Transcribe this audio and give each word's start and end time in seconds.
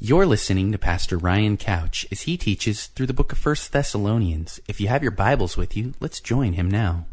You're 0.00 0.26
listening 0.26 0.70
to 0.70 0.78
Pastor 0.78 1.18
Ryan 1.18 1.56
Couch 1.56 2.06
as 2.12 2.20
he 2.20 2.36
teaches 2.36 2.86
through 2.86 3.06
the 3.06 3.12
book 3.12 3.32
of 3.32 3.44
1 3.44 3.56
Thessalonians. 3.72 4.60
If 4.68 4.80
you 4.80 4.86
have 4.86 5.02
your 5.02 5.10
Bibles 5.10 5.56
with 5.56 5.76
you, 5.76 5.92
let's 5.98 6.20
join 6.20 6.52
him 6.52 6.70
now. 6.70 7.06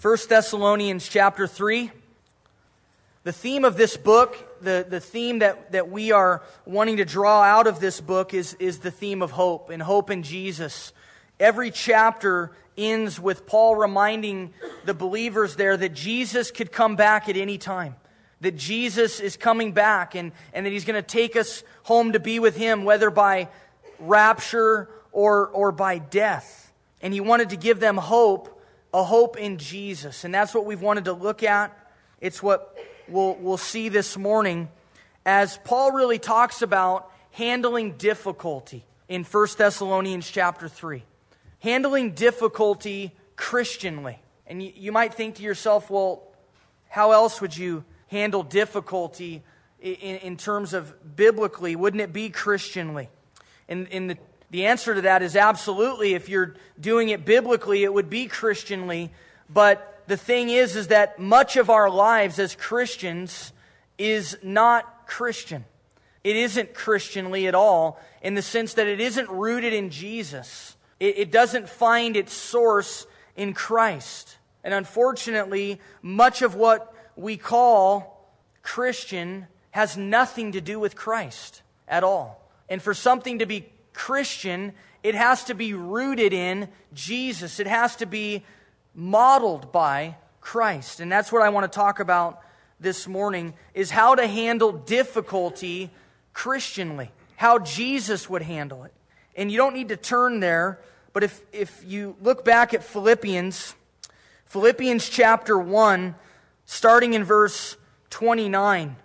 1 0.00 0.18
Thessalonians 0.28 1.08
chapter 1.08 1.48
3. 1.48 1.90
The 3.24 3.32
theme 3.32 3.64
of 3.64 3.76
this 3.76 3.96
book, 3.96 4.62
the, 4.62 4.86
the 4.88 5.00
theme 5.00 5.40
that, 5.40 5.72
that 5.72 5.90
we 5.90 6.12
are 6.12 6.44
wanting 6.64 6.98
to 6.98 7.04
draw 7.04 7.42
out 7.42 7.66
of 7.66 7.80
this 7.80 8.00
book 8.00 8.34
is, 8.34 8.54
is 8.60 8.78
the 8.78 8.92
theme 8.92 9.20
of 9.20 9.32
hope 9.32 9.68
and 9.68 9.82
hope 9.82 10.10
in 10.10 10.22
Jesus. 10.22 10.92
Every 11.40 11.72
chapter 11.72 12.52
ends 12.78 13.18
with 13.18 13.48
Paul 13.48 13.74
reminding 13.74 14.54
the 14.84 14.94
believers 14.94 15.56
there 15.56 15.76
that 15.76 15.92
Jesus 15.92 16.52
could 16.52 16.70
come 16.70 16.94
back 16.94 17.28
at 17.28 17.36
any 17.36 17.58
time 17.58 17.96
that 18.42 18.56
Jesus 18.56 19.20
is 19.20 19.36
coming 19.36 19.72
back 19.72 20.14
and, 20.14 20.32
and 20.52 20.66
that 20.66 20.70
he's 20.70 20.84
going 20.84 21.00
to 21.00 21.06
take 21.06 21.36
us 21.36 21.62
home 21.84 22.12
to 22.12 22.20
be 22.20 22.40
with 22.40 22.56
him, 22.56 22.84
whether 22.84 23.08
by 23.08 23.48
rapture 23.98 24.88
or, 25.12 25.46
or 25.48 25.72
by 25.72 25.98
death. 25.98 26.72
And 27.00 27.14
he 27.14 27.20
wanted 27.20 27.50
to 27.50 27.56
give 27.56 27.78
them 27.80 27.96
hope, 27.96 28.60
a 28.92 29.04
hope 29.04 29.38
in 29.38 29.58
Jesus. 29.58 30.24
And 30.24 30.34
that's 30.34 30.54
what 30.54 30.66
we've 30.66 30.82
wanted 30.82 31.04
to 31.04 31.12
look 31.12 31.42
at. 31.44 31.76
It's 32.20 32.42
what 32.42 32.76
we'll, 33.08 33.36
we'll 33.36 33.56
see 33.56 33.88
this 33.88 34.18
morning 34.18 34.68
as 35.24 35.58
Paul 35.64 35.92
really 35.92 36.18
talks 36.18 36.62
about 36.62 37.10
handling 37.30 37.92
difficulty 37.92 38.84
in 39.08 39.22
1 39.22 39.46
Thessalonians 39.56 40.28
chapter 40.28 40.68
3. 40.68 41.04
Handling 41.60 42.12
difficulty 42.12 43.14
Christianly. 43.36 44.18
And 44.48 44.60
you, 44.60 44.72
you 44.74 44.92
might 44.92 45.14
think 45.14 45.36
to 45.36 45.44
yourself, 45.44 45.90
well, 45.90 46.24
how 46.88 47.12
else 47.12 47.40
would 47.40 47.56
you 47.56 47.84
handle 48.12 48.42
difficulty 48.44 49.42
in, 49.80 50.16
in 50.18 50.36
terms 50.36 50.74
of 50.74 51.16
biblically? 51.16 51.74
Wouldn't 51.74 52.00
it 52.00 52.12
be 52.12 52.30
Christianly? 52.30 53.08
And, 53.68 53.88
and 53.90 54.10
the, 54.10 54.18
the 54.50 54.66
answer 54.66 54.94
to 54.94 55.00
that 55.00 55.22
is 55.22 55.34
absolutely. 55.34 56.14
If 56.14 56.28
you're 56.28 56.54
doing 56.78 57.08
it 57.08 57.24
biblically, 57.24 57.82
it 57.82 57.92
would 57.92 58.10
be 58.10 58.26
Christianly. 58.26 59.10
But 59.50 60.02
the 60.06 60.16
thing 60.16 60.50
is, 60.50 60.76
is 60.76 60.88
that 60.88 61.18
much 61.18 61.56
of 61.56 61.70
our 61.70 61.90
lives 61.90 62.38
as 62.38 62.54
Christians 62.54 63.52
is 63.98 64.38
not 64.42 65.06
Christian. 65.06 65.64
It 66.22 66.36
isn't 66.36 66.74
Christianly 66.74 67.48
at 67.48 67.54
all 67.54 67.98
in 68.20 68.34
the 68.34 68.42
sense 68.42 68.74
that 68.74 68.86
it 68.86 69.00
isn't 69.00 69.28
rooted 69.30 69.72
in 69.72 69.90
Jesus. 69.90 70.76
It, 71.00 71.18
it 71.18 71.32
doesn't 71.32 71.68
find 71.68 72.16
its 72.16 72.32
source 72.32 73.06
in 73.36 73.54
Christ. 73.54 74.36
And 74.62 74.74
unfortunately, 74.74 75.80
much 76.02 76.42
of 76.42 76.54
what 76.54 76.91
we 77.16 77.36
call 77.36 78.30
Christian 78.62 79.46
has 79.70 79.96
nothing 79.96 80.52
to 80.52 80.60
do 80.60 80.78
with 80.78 80.96
Christ 80.96 81.62
at 81.88 82.04
all. 82.04 82.48
And 82.68 82.80
for 82.80 82.94
something 82.94 83.40
to 83.40 83.46
be 83.46 83.66
Christian, 83.92 84.72
it 85.02 85.14
has 85.14 85.44
to 85.44 85.54
be 85.54 85.74
rooted 85.74 86.32
in 86.32 86.68
Jesus. 86.94 87.60
It 87.60 87.66
has 87.66 87.96
to 87.96 88.06
be 88.06 88.44
modeled 88.94 89.72
by 89.72 90.16
Christ. 90.40 91.00
And 91.00 91.10
that's 91.10 91.32
what 91.32 91.42
I 91.42 91.48
want 91.48 91.70
to 91.70 91.74
talk 91.74 92.00
about 92.00 92.40
this 92.80 93.06
morning 93.06 93.54
is 93.74 93.90
how 93.90 94.14
to 94.14 94.26
handle 94.26 94.72
difficulty 94.72 95.90
Christianly. 96.32 97.10
How 97.36 97.58
Jesus 97.58 98.28
would 98.28 98.42
handle 98.42 98.84
it. 98.84 98.92
And 99.36 99.50
you 99.50 99.56
don't 99.56 99.74
need 99.74 99.88
to 99.88 99.96
turn 99.96 100.40
there, 100.40 100.78
but 101.12 101.22
if, 101.22 101.40
if 101.52 101.82
you 101.86 102.16
look 102.20 102.44
back 102.44 102.74
at 102.74 102.84
Philippians, 102.84 103.74
Philippians 104.46 105.08
chapter 105.08 105.58
1, 105.58 106.14
starting 106.72 107.12
in 107.12 107.22
verse 107.22 107.76
29. 108.08 108.96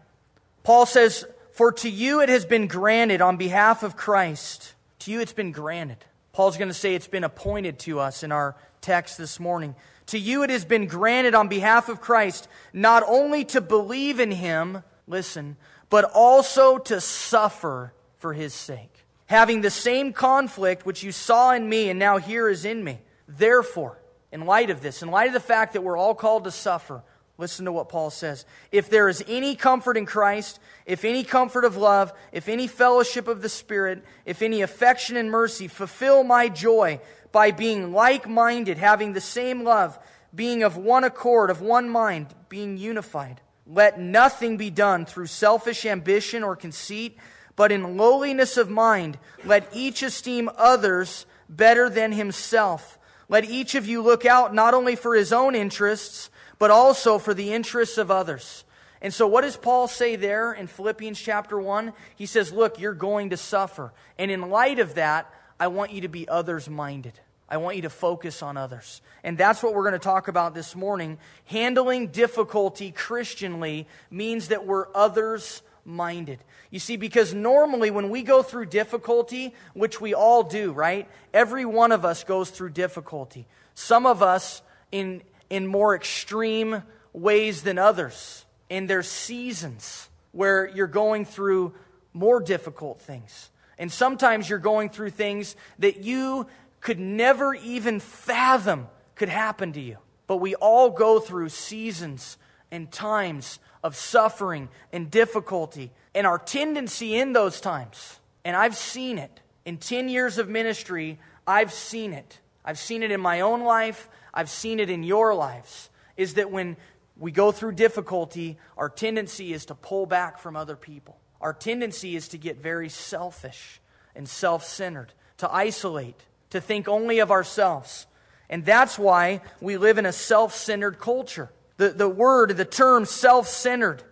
Paul 0.64 0.86
says, 0.86 1.26
For 1.52 1.74
to 1.74 1.90
you 1.90 2.22
it 2.22 2.30
has 2.30 2.46
been 2.46 2.68
granted 2.68 3.22
on 3.22 3.36
behalf 3.36 3.84
of 3.84 3.98
Christ. 3.98 4.74
To 5.00 5.12
you 5.12 5.20
it's 5.20 5.34
been 5.34 5.52
granted. 5.52 5.98
Paul's 6.32 6.56
going 6.56 6.70
to 6.70 6.74
say 6.74 6.96
it's 6.96 7.10
been 7.10 7.26
appointed 7.26 7.78
to 7.80 8.00
us 8.00 8.24
in 8.24 8.32
our 8.32 8.56
text 8.80 9.18
this 9.18 9.38
morning. 9.38 9.76
To 10.08 10.18
you 10.18 10.44
it 10.44 10.50
has 10.50 10.64
been 10.64 10.88
granted 10.88 11.36
on 11.36 11.50
behalf 11.50 11.90
of 11.90 12.00
Christ 12.00 12.48
not 12.72 13.04
only 13.06 13.44
to 13.46 13.60
believe 13.60 14.22
in 14.22 14.32
him, 14.32 14.82
listen, 15.06 15.58
but 15.90 16.06
also 16.06 16.78
to 16.78 17.02
suffer 17.02 17.92
for 18.16 18.32
his 18.32 18.54
sake. 18.54 19.04
Having 19.26 19.60
the 19.60 19.72
same 19.72 20.14
conflict 20.14 20.86
which 20.86 21.04
you 21.04 21.12
saw 21.12 21.52
in 21.52 21.68
me 21.68 21.90
and 21.90 22.00
now 22.00 22.18
here 22.18 22.48
is 22.48 22.64
in 22.64 22.82
me. 22.82 23.00
Therefore, 23.28 24.00
in 24.32 24.46
light 24.46 24.70
of 24.70 24.82
this, 24.82 25.04
in 25.04 25.12
light 25.12 25.28
of 25.28 25.34
the 25.34 25.42
fact 25.42 25.74
that 25.74 25.84
we're 25.84 25.98
all 25.98 26.16
called 26.16 26.46
to 26.46 26.52
suffer, 26.52 27.04
Listen 27.38 27.66
to 27.66 27.72
what 27.72 27.90
Paul 27.90 28.10
says. 28.10 28.46
If 28.72 28.90
there 28.90 29.08
is 29.08 29.24
any 29.28 29.56
comfort 29.56 29.96
in 29.96 30.08
Christ, 30.08 30.60
if 30.88 31.06
any 31.06 31.24
comfort 31.24 31.66
of 31.66 31.78
love, 31.78 32.12
if 32.32 32.50
any 32.50 32.66
fellowship 32.68 33.28
of 33.28 33.42
the 33.42 33.50
Spirit, 33.50 34.04
if 34.26 34.42
any 34.42 34.62
affection 34.62 35.18
and 35.18 35.30
mercy, 35.30 35.68
fulfill 35.68 36.24
my 36.24 36.50
joy 36.50 37.00
by 37.32 37.52
being 37.52 37.94
like 37.94 38.28
minded, 38.28 38.80
having 38.80 39.14
the 39.14 39.22
same 39.22 39.64
love, 39.64 40.00
being 40.34 40.64
of 40.64 40.78
one 40.78 41.04
accord, 41.04 41.52
of 41.52 41.62
one 41.62 41.90
mind, 41.90 42.34
being 42.50 42.78
unified. 42.78 43.40
Let 43.68 44.00
nothing 44.00 44.58
be 44.58 44.72
done 44.72 45.06
through 45.06 45.28
selfish 45.28 45.86
ambition 45.86 46.44
or 46.44 46.56
conceit, 46.56 47.18
but 47.56 47.72
in 47.72 47.98
lowliness 47.98 48.58
of 48.58 48.70
mind, 48.70 49.20
let 49.44 49.68
each 49.74 50.02
esteem 50.02 50.50
others 50.58 51.26
better 51.50 51.90
than 51.90 52.14
himself. 52.14 52.98
Let 53.30 53.46
each 53.46 53.76
of 53.76 53.86
you 53.86 54.02
look 54.02 54.26
out 54.26 54.56
not 54.56 54.74
only 54.74 54.96
for 54.96 55.16
his 55.16 55.34
own 55.34 55.54
interests, 55.54 56.30
but 56.60 56.72
also 56.72 57.18
for 57.20 57.34
the 57.34 57.54
interests 57.54 57.98
of 57.98 58.12
others. 58.12 58.64
And 59.02 59.14
so, 59.14 59.28
what 59.28 59.42
does 59.42 59.58
Paul 59.58 59.88
say 59.88 60.16
there 60.16 60.54
in 60.54 60.68
Philippians 60.68 61.20
chapter 61.20 61.60
1? 61.60 61.94
He 62.16 62.26
says, 62.26 62.52
Look, 62.52 62.80
you're 62.80 62.94
going 62.94 63.30
to 63.30 63.38
suffer. 63.38 63.94
And 64.18 64.32
in 64.32 64.50
light 64.50 64.80
of 64.80 64.96
that, 64.96 65.32
I 65.60 65.68
want 65.68 65.92
you 65.92 66.02
to 66.02 66.08
be 66.08 66.28
others 66.28 66.70
minded. 66.70 67.20
I 67.50 67.58
want 67.58 67.78
you 67.78 67.84
to 67.84 67.90
focus 67.90 68.44
on 68.44 68.58
others. 68.58 69.02
And 69.24 69.38
that's 69.38 69.64
what 69.64 69.74
we're 69.74 69.84
going 69.84 69.94
to 69.94 70.00
talk 70.00 70.28
about 70.28 70.54
this 70.54 70.76
morning. 70.76 71.18
Handling 71.46 72.08
difficulty 72.08 72.92
Christianly 72.92 73.88
means 74.10 74.50
that 74.50 74.66
we're 74.66 74.88
others 74.94 75.62
minded. 75.86 76.40
You 76.70 76.80
see, 76.80 76.98
because 76.98 77.34
normally 77.34 77.90
when 77.90 78.10
we 78.10 78.24
go 78.24 78.44
through 78.44 78.66
difficulty, 78.66 79.54
which 79.74 80.02
we 80.02 80.14
all 80.14 80.44
do, 80.44 80.74
right? 80.74 81.08
Every 81.34 81.66
one 81.66 81.94
of 81.94 82.04
us 82.04 82.26
goes 82.26 82.50
through 82.50 82.72
difficulty. 82.72 83.48
Some 83.76 84.06
of 84.06 84.22
us 84.22 84.62
in 84.92 85.22
in 85.50 85.68
more 85.68 85.96
extreme 85.96 86.84
ways 87.14 87.62
than 87.64 87.78
others. 87.78 88.46
And 88.70 88.90
there's 88.90 89.08
seasons 89.08 90.10
where 90.32 90.68
you're 90.68 90.88
going 90.88 91.26
through 91.26 91.74
more 92.14 92.40
difficult 92.40 93.02
things. 93.02 93.50
And 93.78 93.92
sometimes 93.92 94.50
you're 94.50 94.60
going 94.60 94.90
through 94.90 95.12
things 95.12 95.56
that 95.80 96.04
you 96.04 96.48
could 96.82 97.00
never 97.00 97.54
even 97.54 98.00
fathom 98.00 98.88
could 99.16 99.30
happen 99.30 99.74
to 99.74 99.82
you. 99.82 99.98
But 100.26 100.38
we 100.38 100.56
all 100.56 100.90
go 100.90 101.20
through 101.20 101.50
seasons 101.50 102.38
and 102.72 102.92
times 102.92 103.60
of 103.84 103.96
suffering 103.96 104.70
and 104.92 105.10
difficulty. 105.10 105.92
And 106.14 106.28
our 106.28 106.40
tendency 106.40 107.16
in 107.16 107.34
those 107.34 107.62
times, 107.62 108.20
and 108.44 108.56
I've 108.56 108.76
seen 108.76 109.18
it 109.18 109.42
in 109.66 109.78
10 109.78 110.10
years 110.10 110.38
of 110.38 110.50
ministry, 110.50 111.20
I've 111.46 111.72
seen 111.72 112.14
it. 112.14 112.40
I've 112.66 112.80
seen 112.80 113.04
it 113.04 113.12
in 113.12 113.22
my 113.22 113.42
own 113.42 113.64
life. 113.64 114.10
I've 114.38 114.52
seen 114.52 114.80
it 114.80 114.92
in 114.92 115.02
your 115.02 115.34
lives, 115.34 115.90
is 116.16 116.36
that 116.36 116.52
when 116.52 116.78
we 117.18 117.32
go 117.32 117.52
through 117.52 117.72
difficulty, 117.72 118.60
our 118.78 118.88
tendency 118.88 119.52
is 119.52 119.66
to 119.66 119.74
pull 119.74 120.06
back 120.06 120.38
from 120.38 120.56
other 120.56 120.76
people. 120.76 121.18
Our 121.42 121.54
tendency 121.54 122.16
is 122.16 122.28
to 122.28 122.38
get 122.38 122.58
very 122.58 122.88
selfish 122.88 123.82
and 124.16 124.30
self 124.30 124.64
centered, 124.64 125.12
to 125.38 125.52
isolate, 125.52 126.22
to 126.52 126.62
think 126.62 126.88
only 126.88 127.18
of 127.18 127.32
ourselves. 127.32 128.06
And 128.48 128.64
that's 128.64 129.00
why 129.00 129.42
we 129.60 129.76
live 129.76 129.98
in 129.98 130.06
a 130.06 130.12
self 130.14 130.54
centered 130.54 131.00
culture. 131.00 131.50
The, 131.78 131.90
the 131.90 132.08
word, 132.08 132.58
the 132.58 132.64
term 132.64 133.06
self 133.06 133.48
centered, 133.48 134.04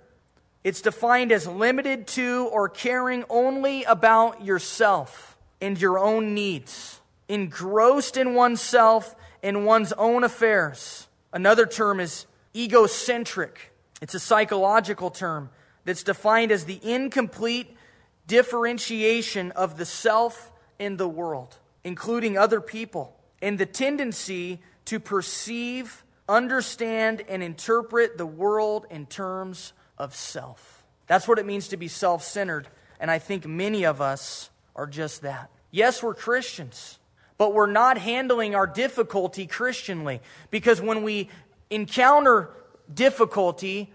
it's 0.64 0.82
defined 0.82 1.32
as 1.32 1.46
limited 1.46 2.08
to 2.08 2.50
or 2.52 2.68
caring 2.68 3.26
only 3.30 3.84
about 3.84 4.44
yourself 4.44 5.38
and 5.62 5.80
your 5.80 6.00
own 6.00 6.34
needs, 6.34 7.00
engrossed 7.30 8.18
in 8.18 8.34
oneself 8.34 9.16
in 9.46 9.64
one's 9.64 9.94
own 9.94 10.24
affairs. 10.24 11.08
Another 11.32 11.68
term 11.68 12.00
is 12.00 12.26
egocentric. 12.56 13.72
It's 14.02 14.16
a 14.16 14.20
psychological 14.20 15.12
term 15.12 15.52
that's 15.84 16.02
defined 16.02 16.52
as 16.52 16.66
the 16.66 16.80
incomplete 16.82 17.78
differentiation 18.26 19.52
of 19.52 19.78
the 19.78 19.86
self 19.86 20.52
in 20.80 20.98
the 20.98 21.08
world, 21.08 21.56
including 21.84 22.40
other 22.40 22.60
people, 22.60 23.16
and 23.40 23.60
the 23.60 23.68
tendency 23.68 24.62
to 24.86 25.00
perceive, 25.00 26.04
understand, 26.28 27.22
and 27.30 27.44
interpret 27.44 28.18
the 28.18 28.26
world 28.26 28.88
in 28.90 29.06
terms 29.06 29.74
of 30.00 30.16
self. 30.16 30.84
That's 31.06 31.28
what 31.28 31.38
it 31.38 31.46
means 31.46 31.68
to 31.68 31.78
be 31.78 31.88
self 31.88 32.24
centered, 32.24 32.68
and 33.00 33.12
I 33.12 33.20
think 33.20 33.46
many 33.46 33.86
of 33.86 34.02
us 34.02 34.50
are 34.76 34.88
just 34.88 35.22
that. 35.22 35.52
Yes, 35.70 36.02
we're 36.02 36.16
Christians 36.16 36.98
but 37.38 37.54
we're 37.54 37.72
not 37.72 37.98
handling 37.98 38.56
our 38.56 38.68
difficulty 38.68 39.48
Christianly. 39.48 40.22
Because 40.52 40.82
when 40.82 41.04
we 41.04 41.30
encounter 41.70 42.50
difficulty, 42.94 43.94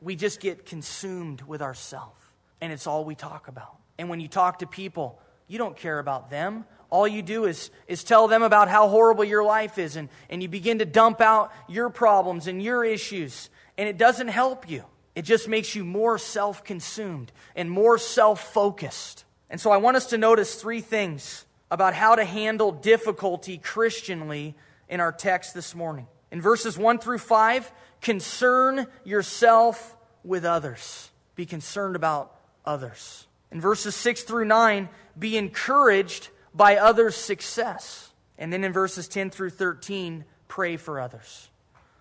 we 0.00 0.16
just 0.16 0.40
get 0.40 0.66
consumed 0.66 1.42
with 1.42 1.62
ourself. 1.62 2.12
and 2.60 2.72
it's 2.72 2.86
all 2.86 3.04
we 3.04 3.14
talk 3.14 3.48
about. 3.48 3.76
And 3.98 4.08
when 4.08 4.20
you 4.20 4.28
talk 4.28 4.60
to 4.60 4.66
people, 4.66 5.20
you 5.48 5.58
don't 5.58 5.76
care 5.76 5.98
about 5.98 6.30
them. 6.30 6.64
All 6.88 7.06
you 7.06 7.20
do 7.20 7.44
is, 7.44 7.70
is 7.88 8.04
tell 8.04 8.28
them 8.28 8.42
about 8.42 8.68
how 8.68 8.88
horrible 8.88 9.24
your 9.24 9.44
life 9.44 9.78
is, 9.78 9.96
and, 9.96 10.08
and 10.30 10.42
you 10.42 10.48
begin 10.48 10.78
to 10.78 10.84
dump 10.84 11.20
out 11.20 11.52
your 11.68 11.90
problems 11.90 12.46
and 12.46 12.62
your 12.62 12.84
issues, 12.84 13.50
and 13.76 13.88
it 13.88 13.98
doesn't 13.98 14.28
help 14.28 14.70
you. 14.70 14.84
It 15.14 15.22
just 15.22 15.48
makes 15.48 15.74
you 15.74 15.84
more 15.84 16.18
self 16.18 16.64
consumed 16.64 17.32
and 17.54 17.70
more 17.70 17.98
self 17.98 18.52
focused. 18.52 19.24
And 19.50 19.60
so 19.60 19.70
I 19.70 19.76
want 19.76 19.96
us 19.96 20.06
to 20.06 20.18
notice 20.18 20.54
three 20.54 20.80
things 20.80 21.43
about 21.70 21.94
how 21.94 22.14
to 22.14 22.24
handle 22.24 22.72
difficulty 22.72 23.58
Christianly 23.58 24.54
in 24.88 25.00
our 25.00 25.12
text 25.12 25.54
this 25.54 25.74
morning. 25.74 26.06
In 26.30 26.40
verses 26.40 26.76
1 26.76 26.98
through 26.98 27.18
5, 27.18 27.72
concern 28.00 28.86
yourself 29.04 29.96
with 30.22 30.44
others. 30.44 31.10
Be 31.36 31.46
concerned 31.46 31.96
about 31.96 32.34
others. 32.64 33.26
In 33.50 33.60
verses 33.60 33.94
6 33.94 34.22
through 34.24 34.46
9, 34.46 34.88
be 35.18 35.36
encouraged 35.36 36.28
by 36.54 36.76
others' 36.76 37.16
success. 37.16 38.12
And 38.38 38.52
then 38.52 38.64
in 38.64 38.72
verses 38.72 39.08
10 39.08 39.30
through 39.30 39.50
13, 39.50 40.24
pray 40.48 40.76
for 40.76 41.00
others. 41.00 41.50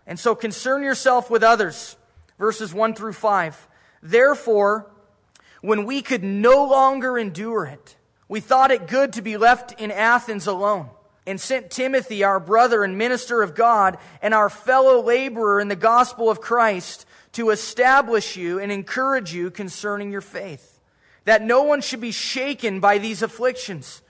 And 0.05 0.19
so 0.19 0.35
concern 0.35 0.83
yourself 0.83 1.29
with 1.29 1.43
others. 1.43 1.95
Verses 2.39 2.73
1 2.73 2.95
through 2.95 3.13
5. 3.13 3.67
Therefore, 4.01 4.91
when 5.61 5.85
we 5.85 6.01
could 6.01 6.23
no 6.23 6.65
longer 6.65 7.17
endure 7.17 7.65
it, 7.65 7.95
we 8.33 8.39
thought 8.39 8.71
it 8.71 8.87
good 8.87 9.13
to 9.13 9.21
be 9.21 9.37
left 9.37 9.79
in 9.79 9.91
Athens 9.91 10.47
alone 10.47 10.89
and 11.27 11.39
sent 11.39 11.69
Timothy, 11.69 12.23
our 12.23 12.39
brother 12.39 12.83
and 12.83 12.97
minister 12.97 13.43
of 13.43 13.53
God, 13.53 13.99
and 14.23 14.33
our 14.33 14.49
fellow 14.49 15.03
laborer 15.03 15.59
in 15.59 15.67
the 15.67 15.75
gospel 15.75 16.31
of 16.31 16.41
Christ, 16.41 17.05
to 17.33 17.51
establish 17.51 18.35
you 18.35 18.57
and 18.57 18.71
encourage 18.71 19.35
you 19.35 19.51
concerning 19.51 20.11
your 20.11 20.19
faith, 20.19 20.79
that 21.25 21.43
no 21.43 21.61
one 21.61 21.81
should 21.81 22.01
be 22.01 22.09
shaken 22.09 22.79
by 22.79 22.97
these 22.97 23.21
afflictions. 23.21 24.01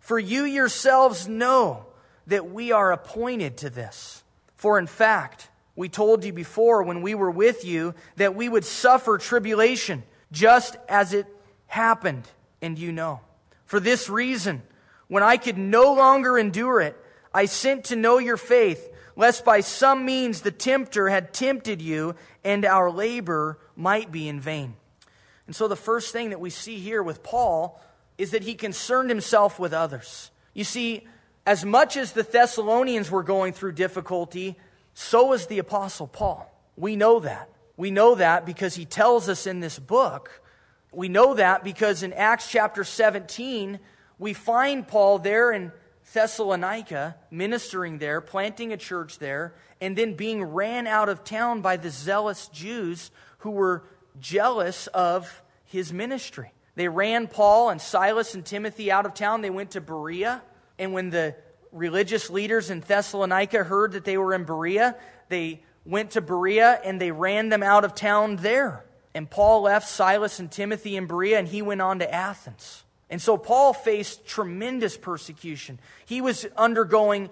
For 0.00 0.18
you 0.18 0.44
yourselves 0.44 1.28
know 1.28 1.84
that 2.28 2.50
we 2.50 2.72
are 2.72 2.92
appointed 2.92 3.58
to 3.58 3.68
this. 3.68 4.24
For 4.54 4.78
in 4.78 4.86
fact, 4.86 5.50
we 5.74 5.90
told 5.90 6.24
you 6.24 6.32
before 6.32 6.82
when 6.82 7.02
we 7.02 7.14
were 7.14 7.30
with 7.30 7.62
you 7.62 7.94
that 8.16 8.34
we 8.34 8.48
would 8.48 8.64
suffer 8.64 9.18
tribulation, 9.18 10.02
just 10.32 10.78
as 10.88 11.12
it 11.12 11.26
happened, 11.66 12.26
and 12.62 12.78
you 12.78 12.90
know. 12.90 13.20
For 13.66 13.80
this 13.80 14.08
reason, 14.08 14.62
when 15.08 15.22
I 15.22 15.36
could 15.36 15.58
no 15.58 15.92
longer 15.92 16.38
endure 16.38 16.80
it, 16.80 16.96
I 17.34 17.44
sent 17.44 17.84
to 17.86 17.96
know 17.96 18.18
your 18.18 18.36
faith, 18.36 18.88
lest 19.14 19.44
by 19.44 19.60
some 19.60 20.04
means 20.04 20.40
the 20.40 20.50
tempter 20.50 21.08
had 21.08 21.34
tempted 21.34 21.82
you 21.82 22.14
and 22.44 22.64
our 22.64 22.90
labor 22.90 23.58
might 23.76 24.10
be 24.10 24.28
in 24.28 24.40
vain. 24.40 24.74
And 25.46 25.54
so 25.54 25.68
the 25.68 25.76
first 25.76 26.12
thing 26.12 26.30
that 26.30 26.40
we 26.40 26.50
see 26.50 26.78
here 26.78 27.02
with 27.02 27.22
Paul 27.22 27.80
is 28.18 28.30
that 28.30 28.42
he 28.42 28.54
concerned 28.54 29.10
himself 29.10 29.58
with 29.58 29.72
others. 29.72 30.30
You 30.54 30.64
see, 30.64 31.06
as 31.44 31.64
much 31.64 31.96
as 31.96 32.12
the 32.12 32.22
Thessalonians 32.22 33.10
were 33.10 33.22
going 33.22 33.52
through 33.52 33.72
difficulty, 33.72 34.56
so 34.94 35.26
was 35.26 35.46
the 35.46 35.58
Apostle 35.58 36.06
Paul. 36.06 36.50
We 36.76 36.96
know 36.96 37.20
that. 37.20 37.50
We 37.76 37.90
know 37.90 38.14
that 38.14 38.46
because 38.46 38.74
he 38.74 38.84
tells 38.84 39.28
us 39.28 39.46
in 39.46 39.60
this 39.60 39.78
book. 39.78 40.40
We 40.96 41.10
know 41.10 41.34
that 41.34 41.62
because 41.62 42.02
in 42.02 42.14
Acts 42.14 42.50
chapter 42.50 42.82
17, 42.82 43.80
we 44.18 44.32
find 44.32 44.88
Paul 44.88 45.18
there 45.18 45.52
in 45.52 45.70
Thessalonica, 46.14 47.16
ministering 47.30 47.98
there, 47.98 48.22
planting 48.22 48.72
a 48.72 48.78
church 48.78 49.18
there, 49.18 49.54
and 49.78 49.94
then 49.94 50.14
being 50.14 50.42
ran 50.42 50.86
out 50.86 51.10
of 51.10 51.22
town 51.22 51.60
by 51.60 51.76
the 51.76 51.90
zealous 51.90 52.48
Jews 52.48 53.10
who 53.40 53.50
were 53.50 53.84
jealous 54.20 54.86
of 54.86 55.42
his 55.66 55.92
ministry. 55.92 56.50
They 56.76 56.88
ran 56.88 57.26
Paul 57.28 57.68
and 57.68 57.78
Silas 57.78 58.34
and 58.34 58.42
Timothy 58.42 58.90
out 58.90 59.04
of 59.04 59.12
town. 59.12 59.42
They 59.42 59.50
went 59.50 59.72
to 59.72 59.82
Berea. 59.82 60.42
And 60.78 60.94
when 60.94 61.10
the 61.10 61.36
religious 61.72 62.30
leaders 62.30 62.70
in 62.70 62.80
Thessalonica 62.80 63.64
heard 63.64 63.92
that 63.92 64.06
they 64.06 64.16
were 64.16 64.32
in 64.32 64.44
Berea, 64.44 64.96
they 65.28 65.62
went 65.84 66.12
to 66.12 66.22
Berea 66.22 66.80
and 66.82 66.98
they 66.98 67.10
ran 67.10 67.50
them 67.50 67.62
out 67.62 67.84
of 67.84 67.94
town 67.94 68.36
there. 68.36 68.86
And 69.16 69.30
Paul 69.30 69.62
left 69.62 69.88
Silas 69.88 70.40
and 70.40 70.52
Timothy 70.52 70.94
in 70.94 71.06
Berea 71.06 71.38
and 71.38 71.48
he 71.48 71.62
went 71.62 71.80
on 71.80 72.00
to 72.00 72.14
Athens. 72.14 72.84
And 73.08 73.22
so 73.22 73.38
Paul 73.38 73.72
faced 73.72 74.26
tremendous 74.26 74.98
persecution. 74.98 75.78
He 76.04 76.20
was 76.20 76.46
undergoing 76.54 77.30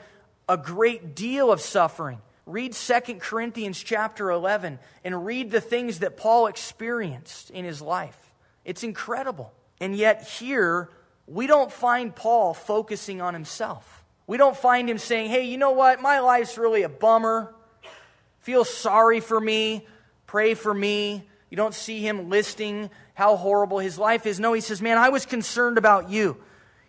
a 0.49 0.57
great 0.57 1.15
deal 1.15 1.53
of 1.53 1.61
suffering. 1.61 2.23
Read 2.47 2.73
2 2.73 3.01
Corinthians 3.21 3.83
chapter 3.83 4.31
11 4.31 4.79
and 5.05 5.27
read 5.27 5.51
the 5.51 5.61
things 5.61 5.99
that 5.99 6.17
Paul 6.17 6.47
experienced 6.47 7.51
in 7.51 7.67
his 7.67 7.83
life. 7.83 8.33
It's 8.65 8.83
incredible. 8.83 9.53
And 9.79 9.95
yet, 9.95 10.27
here, 10.27 10.89
we 11.27 11.47
don't 11.47 11.71
find 11.71 12.17
Paul 12.17 12.55
focusing 12.55 13.21
on 13.21 13.35
himself. 13.35 14.05
We 14.27 14.39
don't 14.39 14.57
find 14.57 14.89
him 14.89 14.97
saying, 14.97 15.29
hey, 15.29 15.45
you 15.45 15.59
know 15.59 15.73
what? 15.73 16.01
My 16.01 16.21
life's 16.21 16.57
really 16.57 16.83
a 16.83 16.89
bummer. 16.89 17.55
Feel 18.41 18.65
sorry 18.65 19.21
for 19.21 19.39
me. 19.39 19.87
Pray 20.27 20.55
for 20.55 20.73
me. 20.73 21.25
You 21.55 21.57
don't 21.57 21.73
see 21.73 22.01
him 22.01 22.31
listing 22.31 22.91
how 23.15 23.37
horrible 23.37 23.79
his 23.79 23.97
life 23.97 24.27
is. 24.27 24.41
No, 24.41 24.55
he 24.55 24.61
says, 24.61 24.83
Man, 24.83 24.99
I 24.99 25.11
was 25.11 25.25
concerned 25.25 25.79
about 25.79 26.11
you. 26.11 26.37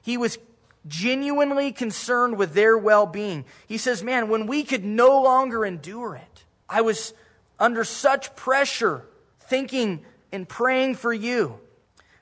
He 0.02 0.18
was 0.18 0.40
genuinely 0.88 1.72
concerned 1.72 2.40
with 2.40 2.56
their 2.56 2.76
well 2.76 3.06
being. 3.06 3.46
He 3.68 3.78
says, 3.78 4.02
Man, 4.02 4.28
when 4.28 4.48
we 4.48 4.64
could 4.64 4.84
no 4.84 5.22
longer 5.22 5.68
endure 5.68 6.16
it, 6.16 6.46
I 6.68 6.82
was 6.82 7.14
under 7.60 7.84
such 7.84 8.36
pressure 8.36 9.06
thinking 9.40 10.04
and 10.32 10.50
praying 10.50 10.96
for 10.96 11.14
you 11.14 11.60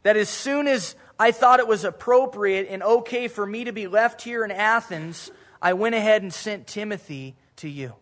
that 0.02 0.18
as 0.18 0.28
soon 0.28 0.68
as 0.68 0.98
I 1.18 1.32
thought 1.32 1.62
it 1.62 1.68
was 1.70 1.86
appropriate 1.86 2.68
and 2.70 2.84
okay 2.84 3.30
for 3.30 3.46
me 3.46 3.64
to 3.64 3.72
be 3.72 3.88
left 3.88 4.22
here 4.22 4.44
in 4.44 4.52
Athens, 4.52 5.32
I 5.62 5.72
went 5.72 5.96
ahead 5.96 6.24
and 6.24 6.34
sent 6.34 6.68
Timothy 6.68 7.38
to 7.56 7.70
you. 7.70 7.94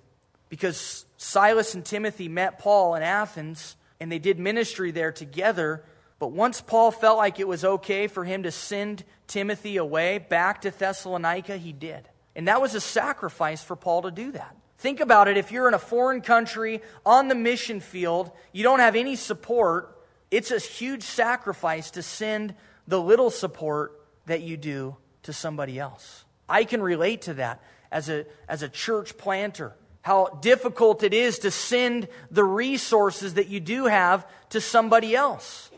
Because 0.50 1.06
Silas 1.18 1.76
and 1.76 1.86
Timothy 1.86 2.28
met 2.28 2.58
Paul 2.58 2.96
in 2.96 3.04
Athens 3.04 3.76
and 4.02 4.12
they 4.12 4.20
did 4.20 4.40
ministry 4.40 4.90
there 4.90 5.12
together. 5.12 5.84
But 6.18 6.32
once 6.32 6.60
Paul 6.60 6.90
felt 6.90 7.20
like 7.20 7.40
it 7.40 7.48
was 7.48 7.64
okay 7.64 8.08
for 8.08 8.26
him 8.26 8.44
to 8.44 8.52
send 8.52 9.04
Timothy 9.28 9.78
away 9.78 10.18
back 10.18 10.62
to 10.62 10.72
Thessalonica, 10.72 11.56
he 11.56 11.72
did. 11.72 12.10
And 12.36 12.48
that 12.48 12.62
was 12.62 12.74
a 12.74 12.82
sacrifice 12.82 13.64
for 13.64 13.76
Paul 13.76 14.02
to 14.02 14.12
do 14.12 14.32
that. 14.32 14.56
Think 14.80 15.02
about 15.02 15.28
it. 15.28 15.38
If 15.38 15.52
you're 15.52 15.68
in 15.68 15.76
a 15.76 15.80
foreign 15.80 16.22
country 16.22 16.82
on 17.06 17.28
the 17.28 17.36
mission 17.36 17.80
field, 17.80 18.32
you 18.52 18.64
don't 18.64 18.80
have 18.80 18.96
any 18.96 19.16
support, 19.16 19.96
it's 20.32 20.50
a 20.50 20.58
huge 20.58 21.04
sacrifice 21.04 21.92
to 21.92 22.02
send 22.02 22.56
the 22.88 23.00
little 23.00 23.30
support 23.30 24.02
that 24.26 24.42
you 24.42 24.58
do 24.58 24.98
to 25.24 25.34
somebody 25.34 25.78
else. 25.78 26.26
I 26.50 26.64
can 26.64 26.82
relate 26.82 27.22
to 27.24 27.36
that 27.36 27.62
as 27.92 28.10
a, 28.10 28.26
as 28.50 28.64
a 28.64 28.70
church 28.70 29.16
planter 29.18 29.76
how 30.02 30.28
difficult 30.42 31.04
it 31.04 31.14
is 31.14 31.40
to 31.40 31.52
send 31.52 32.08
the 32.30 32.44
resources 32.44 33.36
that 33.36 33.48
you 33.48 33.60
do 33.60 33.86
have 33.86 34.28
to 34.50 34.60
somebody 34.62 35.16
else. 35.16 35.70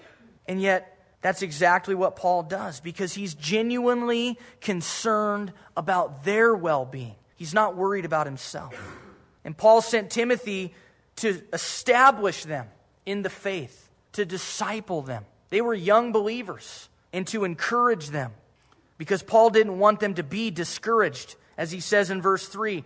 And 0.47 0.61
yet, 0.61 0.89
that's 1.21 1.41
exactly 1.41 1.95
what 1.95 2.15
Paul 2.15 2.43
does 2.43 2.81
because 2.81 3.13
he's 3.13 3.33
genuinely 3.33 4.37
concerned 4.59 5.53
about 5.75 6.25
their 6.25 6.53
well 6.53 6.85
being. 6.85 7.15
He's 7.35 7.53
not 7.53 7.75
worried 7.75 8.05
about 8.05 8.27
himself. 8.27 8.75
And 9.45 9.55
Paul 9.55 9.81
sent 9.81 10.11
Timothy 10.11 10.73
to 11.17 11.41
establish 11.51 12.43
them 12.43 12.67
in 13.05 13.21
the 13.21 13.29
faith, 13.29 13.89
to 14.13 14.25
disciple 14.25 15.01
them. 15.01 15.25
They 15.49 15.61
were 15.61 15.73
young 15.73 16.11
believers, 16.11 16.89
and 17.11 17.27
to 17.27 17.43
encourage 17.43 18.09
them 18.09 18.31
because 18.97 19.21
Paul 19.23 19.49
didn't 19.49 19.77
want 19.77 19.99
them 19.99 20.15
to 20.15 20.23
be 20.23 20.49
discouraged. 20.51 21.35
As 21.57 21.71
he 21.71 21.79
says 21.79 22.09
in 22.09 22.21
verse 22.21 22.47
3, 22.47 22.83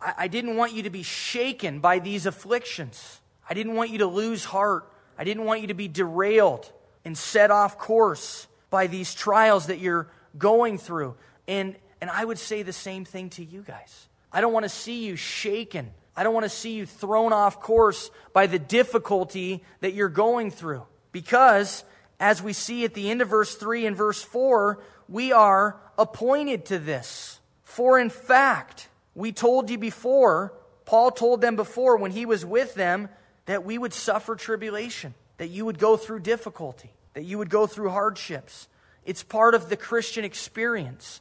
I, 0.00 0.14
I 0.18 0.28
didn't 0.28 0.56
want 0.56 0.72
you 0.72 0.84
to 0.84 0.90
be 0.90 1.02
shaken 1.02 1.80
by 1.80 1.98
these 1.98 2.26
afflictions. 2.26 3.20
I 3.48 3.54
didn't 3.54 3.74
want 3.74 3.90
you 3.90 3.98
to 3.98 4.06
lose 4.06 4.44
heart. 4.44 4.90
I 5.18 5.24
didn't 5.24 5.44
want 5.44 5.60
you 5.60 5.68
to 5.68 5.74
be 5.74 5.88
derailed 5.88 6.70
and 7.04 7.16
set 7.16 7.50
off 7.50 7.78
course 7.78 8.46
by 8.70 8.86
these 8.86 9.14
trials 9.14 9.66
that 9.66 9.78
you're 9.78 10.08
going 10.38 10.78
through. 10.78 11.16
And, 11.48 11.76
and 12.00 12.10
I 12.10 12.24
would 12.24 12.38
say 12.38 12.62
the 12.62 12.72
same 12.72 13.04
thing 13.04 13.30
to 13.30 13.44
you 13.44 13.62
guys. 13.62 14.08
I 14.32 14.40
don't 14.40 14.52
want 14.52 14.64
to 14.64 14.70
see 14.70 15.04
you 15.04 15.16
shaken. 15.16 15.90
I 16.16 16.22
don't 16.22 16.34
want 16.34 16.44
to 16.44 16.50
see 16.50 16.72
you 16.72 16.86
thrown 16.86 17.32
off 17.32 17.60
course 17.60 18.10
by 18.32 18.46
the 18.46 18.58
difficulty 18.58 19.64
that 19.80 19.94
you're 19.94 20.08
going 20.08 20.50
through. 20.50 20.84
Because, 21.12 21.82
as 22.20 22.42
we 22.42 22.52
see 22.52 22.84
at 22.84 22.94
the 22.94 23.10
end 23.10 23.22
of 23.22 23.28
verse 23.28 23.54
3 23.56 23.86
and 23.86 23.96
verse 23.96 24.22
4, 24.22 24.80
we 25.08 25.32
are 25.32 25.80
appointed 25.98 26.66
to 26.66 26.78
this. 26.78 27.40
For 27.64 27.98
in 27.98 28.10
fact, 28.10 28.88
we 29.14 29.32
told 29.32 29.70
you 29.70 29.78
before, 29.78 30.52
Paul 30.84 31.10
told 31.10 31.40
them 31.40 31.56
before 31.56 31.96
when 31.96 32.10
he 32.10 32.26
was 32.26 32.44
with 32.44 32.74
them, 32.74 33.08
that 33.46 33.64
we 33.64 33.78
would 33.78 33.92
suffer 33.92 34.36
tribulation, 34.36 35.14
that 35.38 35.48
you 35.48 35.64
would 35.64 35.78
go 35.78 35.96
through 35.96 36.20
difficulty, 36.20 36.90
that 37.14 37.24
you 37.24 37.38
would 37.38 37.50
go 37.50 37.66
through 37.66 37.90
hardships. 37.90 38.68
It's 39.04 39.22
part 39.22 39.54
of 39.54 39.68
the 39.68 39.76
Christian 39.76 40.24
experience. 40.24 41.20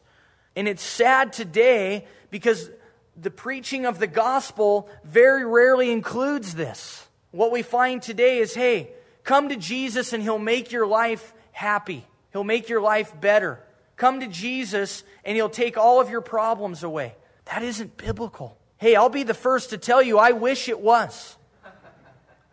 And 0.56 0.68
it's 0.68 0.84
sad 0.84 1.34
today 1.34 2.06
because 2.30 2.70
the 3.16 3.32
preaching 3.32 3.86
of 3.86 4.00
the 4.00 4.08
gospel 4.08 4.90
very 5.04 5.46
rarely 5.46 5.92
includes 5.92 6.56
this. 6.56 7.08
What 7.32 7.52
we 7.52 7.62
find 7.62 8.02
today 8.02 8.40
is 8.40 8.54
hey, 8.54 8.92
Come 9.30 9.50
to 9.50 9.56
Jesus 9.56 10.12
and 10.12 10.24
He'll 10.24 10.40
make 10.40 10.72
your 10.72 10.88
life 10.88 11.34
happy. 11.52 12.04
He'll 12.32 12.44
make 12.44 12.68
your 12.68 12.82
life 12.82 13.14
better. 13.22 13.60
Come 13.96 14.22
to 14.22 14.28
Jesus 14.28 15.04
and 15.24 15.36
He'll 15.36 15.50
take 15.50 15.78
all 15.78 16.02
of 16.02 16.10
your 16.10 16.22
problems 16.22 16.82
away. 16.82 17.14
That 17.50 17.64
isn't 17.64 17.98
biblical. 17.98 18.58
Hey, 18.78 18.96
I'll 18.96 19.10
be 19.10 19.24
the 19.24 19.34
first 19.34 19.72
to 19.72 19.78
tell 19.78 20.02
you, 20.02 20.18
I 20.20 20.32
wish 20.32 20.70
it 20.70 20.80
was. 20.80 21.36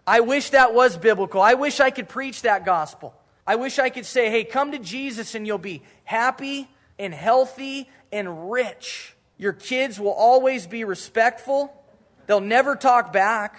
I 0.07 0.21
wish 0.21 0.51
that 0.51 0.73
was 0.73 0.97
biblical. 0.97 1.41
I 1.41 1.55
wish 1.55 1.81
I 1.81 1.91
could 1.91 2.09
preach 2.09 2.43
that 2.43 2.65
gospel. 2.65 3.15
I 3.47 3.57
wish 3.57 3.79
I 3.79 3.91
could 3.91 4.07
say, 4.07 4.31
hey, 4.31 4.45
come 4.45 4.73
to 4.73 4.79
Jesus 4.79 5.35
and 5.35 5.47
you'll 5.47 5.59
be 5.59 5.83
happy 6.05 6.69
and 6.99 7.13
healthy 7.13 7.89
and 8.11 8.51
rich. 8.51 9.15
Your 9.37 9.53
kids 9.53 10.01
will 10.01 10.13
always 10.13 10.67
be 10.67 10.85
respectful. 10.85 11.73
They'll 12.27 12.41
never 12.41 12.75
talk 12.75 13.13
back. 13.13 13.59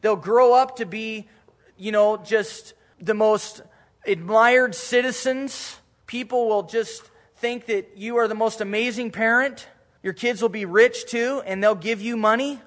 They'll 0.00 0.16
grow 0.16 0.54
up 0.54 0.76
to 0.76 0.86
be, 0.86 1.28
you 1.76 1.92
know, 1.92 2.16
just 2.16 2.74
the 3.00 3.14
most 3.14 3.62
admired 4.06 4.74
citizens. 4.74 5.78
People 6.06 6.48
will 6.48 6.64
just 6.64 7.02
think 7.36 7.66
that 7.66 7.96
you 7.96 8.16
are 8.16 8.26
the 8.26 8.34
most 8.34 8.60
amazing 8.60 9.10
parent. 9.10 9.66
Your 10.08 10.14
kids 10.14 10.40
will 10.40 10.48
be 10.48 10.64
rich 10.64 11.04
too, 11.04 11.42
and 11.44 11.62
they'll 11.62 11.74
give 11.74 12.00
you 12.00 12.16
money. 12.16 12.58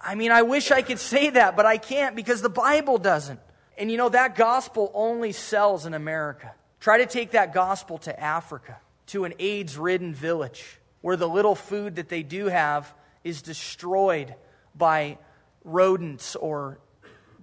I 0.00 0.14
mean, 0.14 0.30
I 0.30 0.42
wish 0.42 0.70
I 0.70 0.80
could 0.80 1.00
say 1.00 1.30
that, 1.30 1.56
but 1.56 1.66
I 1.66 1.76
can't 1.76 2.14
because 2.14 2.40
the 2.40 2.48
Bible 2.48 2.98
doesn't. 2.98 3.40
And 3.76 3.90
you 3.90 3.96
know, 3.96 4.10
that 4.10 4.36
gospel 4.36 4.92
only 4.94 5.32
sells 5.32 5.86
in 5.86 5.92
America. 5.92 6.52
Try 6.78 6.98
to 6.98 7.06
take 7.06 7.32
that 7.32 7.52
gospel 7.52 7.98
to 7.98 8.20
Africa, 8.20 8.78
to 9.06 9.24
an 9.24 9.34
AIDS 9.40 9.76
ridden 9.76 10.14
village, 10.14 10.78
where 11.00 11.16
the 11.16 11.28
little 11.28 11.56
food 11.56 11.96
that 11.96 12.08
they 12.08 12.22
do 12.22 12.46
have 12.46 12.94
is 13.24 13.42
destroyed 13.42 14.36
by 14.72 15.18
rodents 15.64 16.36
or 16.36 16.78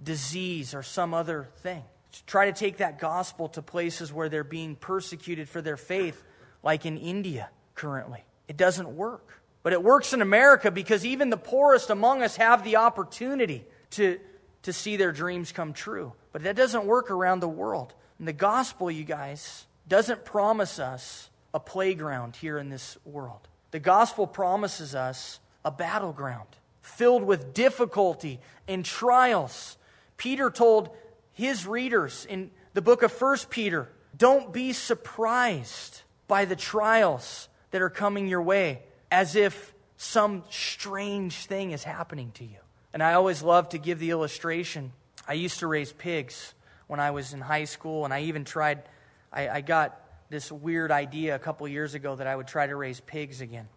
disease 0.02 0.72
or 0.72 0.82
some 0.82 1.12
other 1.12 1.50
thing. 1.58 1.84
Try 2.26 2.46
to 2.46 2.54
take 2.54 2.78
that 2.78 2.98
gospel 2.98 3.50
to 3.50 3.60
places 3.60 4.14
where 4.14 4.30
they're 4.30 4.44
being 4.44 4.76
persecuted 4.76 5.46
for 5.46 5.60
their 5.60 5.76
faith, 5.76 6.24
like 6.62 6.86
in 6.86 6.96
India 6.98 7.50
currently. 7.74 8.24
It 8.48 8.56
doesn't 8.56 8.96
work. 8.96 9.40
But 9.62 9.72
it 9.72 9.82
works 9.82 10.12
in 10.12 10.22
America 10.22 10.70
because 10.70 11.04
even 11.04 11.30
the 11.30 11.36
poorest 11.36 11.90
among 11.90 12.22
us 12.22 12.36
have 12.36 12.64
the 12.64 12.76
opportunity 12.76 13.64
to, 13.90 14.18
to 14.62 14.72
see 14.72 14.96
their 14.96 15.12
dreams 15.12 15.52
come 15.52 15.72
true. 15.72 16.14
But 16.32 16.44
that 16.44 16.56
doesn't 16.56 16.86
work 16.86 17.10
around 17.10 17.40
the 17.40 17.48
world. 17.48 17.92
And 18.18 18.26
the 18.26 18.32
gospel, 18.32 18.90
you 18.90 19.04
guys, 19.04 19.66
doesn't 19.86 20.24
promise 20.24 20.78
us 20.78 21.28
a 21.52 21.60
playground 21.60 22.36
here 22.36 22.58
in 22.58 22.70
this 22.70 22.96
world. 23.04 23.48
The 23.70 23.80
gospel 23.80 24.26
promises 24.26 24.94
us 24.94 25.40
a 25.64 25.70
battleground 25.70 26.48
filled 26.80 27.22
with 27.22 27.52
difficulty 27.52 28.40
and 28.66 28.84
trials. 28.84 29.76
Peter 30.16 30.50
told 30.50 30.90
his 31.32 31.66
readers 31.66 32.26
in 32.28 32.50
the 32.74 32.82
book 32.82 33.02
of 33.02 33.20
1 33.20 33.38
Peter 33.50 33.88
don't 34.16 34.52
be 34.52 34.72
surprised 34.72 36.02
by 36.30 36.44
the 36.44 36.54
trials 36.54 37.48
that 37.72 37.82
are 37.82 37.90
coming 37.90 38.28
your 38.28 38.40
way 38.40 38.84
as 39.10 39.34
if 39.34 39.74
some 39.96 40.44
strange 40.48 41.34
thing 41.46 41.72
is 41.72 41.82
happening 41.82 42.30
to 42.34 42.44
you. 42.44 42.58
And 42.94 43.02
I 43.02 43.14
always 43.14 43.42
love 43.42 43.70
to 43.70 43.78
give 43.78 43.98
the 43.98 44.10
illustration. 44.10 44.92
I 45.26 45.32
used 45.32 45.58
to 45.58 45.66
raise 45.66 45.92
pigs 45.92 46.54
when 46.86 47.00
I 47.00 47.10
was 47.10 47.32
in 47.32 47.40
high 47.40 47.64
school, 47.64 48.04
and 48.04 48.14
I 48.14 48.22
even 48.22 48.44
tried, 48.44 48.84
I, 49.32 49.48
I 49.48 49.60
got 49.60 50.00
this 50.30 50.52
weird 50.52 50.92
idea 50.92 51.34
a 51.34 51.38
couple 51.40 51.66
years 51.66 51.94
ago 51.94 52.14
that 52.14 52.28
I 52.28 52.36
would 52.36 52.46
try 52.46 52.64
to 52.64 52.76
raise 52.76 53.00
pigs 53.00 53.40
again. 53.40 53.68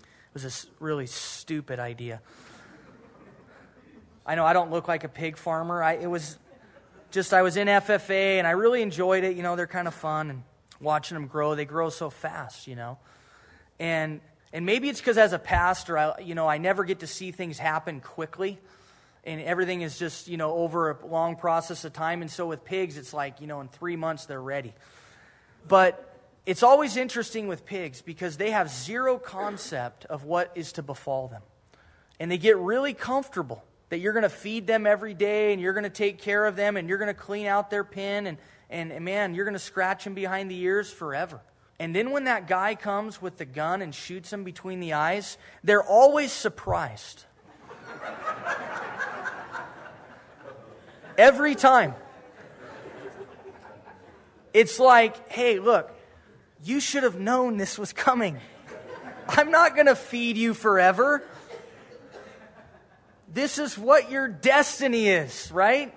It 0.00 0.34
was 0.34 0.44
a 0.44 0.82
really 0.82 1.06
stupid 1.06 1.78
idea. 1.78 2.22
I 4.24 4.34
know 4.34 4.46
I 4.46 4.54
don't 4.54 4.70
look 4.70 4.88
like 4.88 5.04
a 5.04 5.08
pig 5.08 5.36
farmer. 5.36 5.82
I, 5.82 5.94
it 5.94 6.08
was 6.08 6.38
just, 7.10 7.34
I 7.34 7.42
was 7.42 7.58
in 7.58 7.68
FFA 7.68 8.38
and 8.38 8.46
I 8.46 8.52
really 8.52 8.80
enjoyed 8.80 9.24
it. 9.24 9.36
You 9.36 9.42
know, 9.42 9.56
they're 9.56 9.66
kind 9.66 9.88
of 9.88 9.94
fun 9.94 10.30
and 10.30 10.42
watching 10.80 11.14
them 11.14 11.26
grow. 11.26 11.54
They 11.54 11.64
grow 11.64 11.90
so 11.90 12.10
fast, 12.10 12.66
you 12.66 12.76
know. 12.76 12.98
And 13.78 14.20
and 14.52 14.66
maybe 14.66 14.88
it's 14.88 15.00
because 15.00 15.18
as 15.18 15.32
a 15.32 15.38
pastor, 15.38 15.96
I, 15.96 16.20
you 16.20 16.34
know, 16.34 16.48
I 16.48 16.58
never 16.58 16.84
get 16.84 17.00
to 17.00 17.06
see 17.06 17.30
things 17.30 17.58
happen 17.58 18.00
quickly. 18.00 18.58
And 19.22 19.40
everything 19.42 19.82
is 19.82 19.98
just, 19.98 20.28
you 20.28 20.36
know, 20.36 20.52
over 20.54 20.90
a 20.90 21.06
long 21.06 21.36
process 21.36 21.84
of 21.84 21.92
time. 21.92 22.22
And 22.22 22.30
so 22.30 22.46
with 22.46 22.64
pigs, 22.64 22.96
it's 22.96 23.12
like, 23.12 23.40
you 23.40 23.46
know, 23.46 23.60
in 23.60 23.68
three 23.68 23.96
months 23.96 24.24
they're 24.26 24.42
ready. 24.42 24.74
But 25.68 26.06
it's 26.46 26.62
always 26.62 26.96
interesting 26.96 27.46
with 27.46 27.64
pigs 27.66 28.00
because 28.00 28.38
they 28.38 28.50
have 28.50 28.70
zero 28.70 29.18
concept 29.18 30.06
of 30.06 30.24
what 30.24 30.50
is 30.54 30.72
to 30.72 30.82
befall 30.82 31.28
them. 31.28 31.42
And 32.18 32.30
they 32.30 32.38
get 32.38 32.56
really 32.56 32.94
comfortable 32.94 33.62
that 33.90 33.98
you're 33.98 34.14
going 34.14 34.24
to 34.24 34.28
feed 34.28 34.66
them 34.66 34.86
every 34.86 35.14
day 35.14 35.52
and 35.52 35.60
you're 35.60 35.74
going 35.74 35.84
to 35.84 35.90
take 35.90 36.18
care 36.18 36.46
of 36.46 36.56
them 36.56 36.76
and 36.76 36.88
you're 36.88 36.98
going 36.98 37.08
to 37.08 37.14
clean 37.14 37.46
out 37.46 37.70
their 37.70 37.84
pen 37.84 38.26
and, 38.26 38.38
and, 38.70 39.04
man, 39.04 39.34
you're 39.34 39.44
going 39.44 39.52
to 39.52 39.58
scratch 39.58 40.06
him 40.06 40.14
behind 40.14 40.50
the 40.50 40.58
ears 40.60 40.90
forever. 40.90 41.40
And 41.80 41.94
then 41.94 42.10
when 42.10 42.24
that 42.24 42.46
guy 42.46 42.76
comes 42.76 43.20
with 43.20 43.36
the 43.36 43.44
gun 43.44 43.82
and 43.82 43.94
shoots 43.94 44.32
him 44.32 44.44
between 44.44 44.80
the 44.80 44.92
eyes, 44.92 45.36
they're 45.64 45.82
always 45.82 46.30
surprised. 46.30 47.24
Every 51.18 51.54
time. 51.54 51.94
It's 54.54 54.78
like, 54.78 55.30
hey, 55.30 55.58
look, 55.58 55.90
you 56.62 56.80
should 56.80 57.02
have 57.02 57.18
known 57.18 57.56
this 57.56 57.78
was 57.78 57.92
coming. 57.92 58.38
I'm 59.28 59.50
not 59.50 59.74
going 59.74 59.86
to 59.86 59.96
feed 59.96 60.36
you 60.36 60.54
forever. 60.54 61.22
This 63.32 63.58
is 63.58 63.78
what 63.78 64.10
your 64.10 64.28
destiny 64.28 65.08
is, 65.08 65.50
right? 65.52 65.94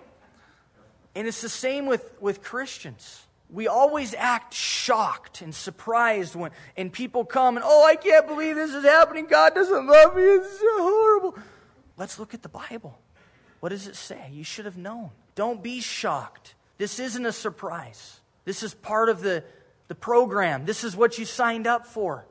And 1.15 1.27
it's 1.27 1.41
the 1.41 1.49
same 1.49 1.85
with, 1.85 2.09
with 2.19 2.43
Christians. 2.43 3.23
We 3.49 3.67
always 3.67 4.15
act 4.15 4.53
shocked 4.53 5.41
and 5.41 5.53
surprised 5.53 6.33
when 6.33 6.51
and 6.75 6.91
people 6.91 7.23
come 7.23 7.55
and 7.55 7.63
oh 7.63 7.85
i 7.85 7.95
can't 7.95 8.27
believe 8.27 8.55
this 8.55 8.73
is 8.73 8.83
happening. 8.83 9.27
God 9.27 9.53
doesn't 9.53 9.85
love 9.85 10.15
me. 10.15 10.23
It's 10.23 10.59
so 10.59 10.77
horrible. 10.79 11.37
Let's 11.95 12.17
look 12.17 12.33
at 12.33 12.41
the 12.41 12.49
bible. 12.49 12.97
What 13.59 13.69
does 13.69 13.87
it 13.87 13.95
say? 13.95 14.29
You 14.31 14.43
should 14.43 14.65
have 14.65 14.77
known. 14.77 15.11
Don't 15.35 15.61
be 15.61 15.81
shocked. 15.81 16.55
This 16.79 16.99
isn't 16.99 17.25
a 17.25 17.31
surprise. 17.31 18.19
This 18.43 18.63
is 18.63 18.73
part 18.73 19.09
of 19.09 19.21
the, 19.21 19.43
the 19.87 19.95
program. 19.95 20.65
This 20.65 20.83
is 20.83 20.95
what 20.95 21.19
you 21.19 21.25
signed 21.25 21.67
up 21.67 21.85
for. 21.85 22.25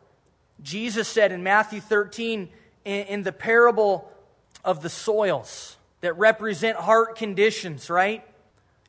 Jesus 0.60 1.08
said 1.08 1.32
in 1.32 1.42
matthew 1.42 1.80
13 1.80 2.48
in, 2.84 3.06
in 3.06 3.22
the 3.22 3.32
parable 3.32 4.10
of 4.64 4.82
the 4.82 4.88
soils 4.88 5.76
that 6.00 6.14
represent 6.18 6.76
heart 6.76 7.16
conditions 7.16 7.88
right 7.88 8.24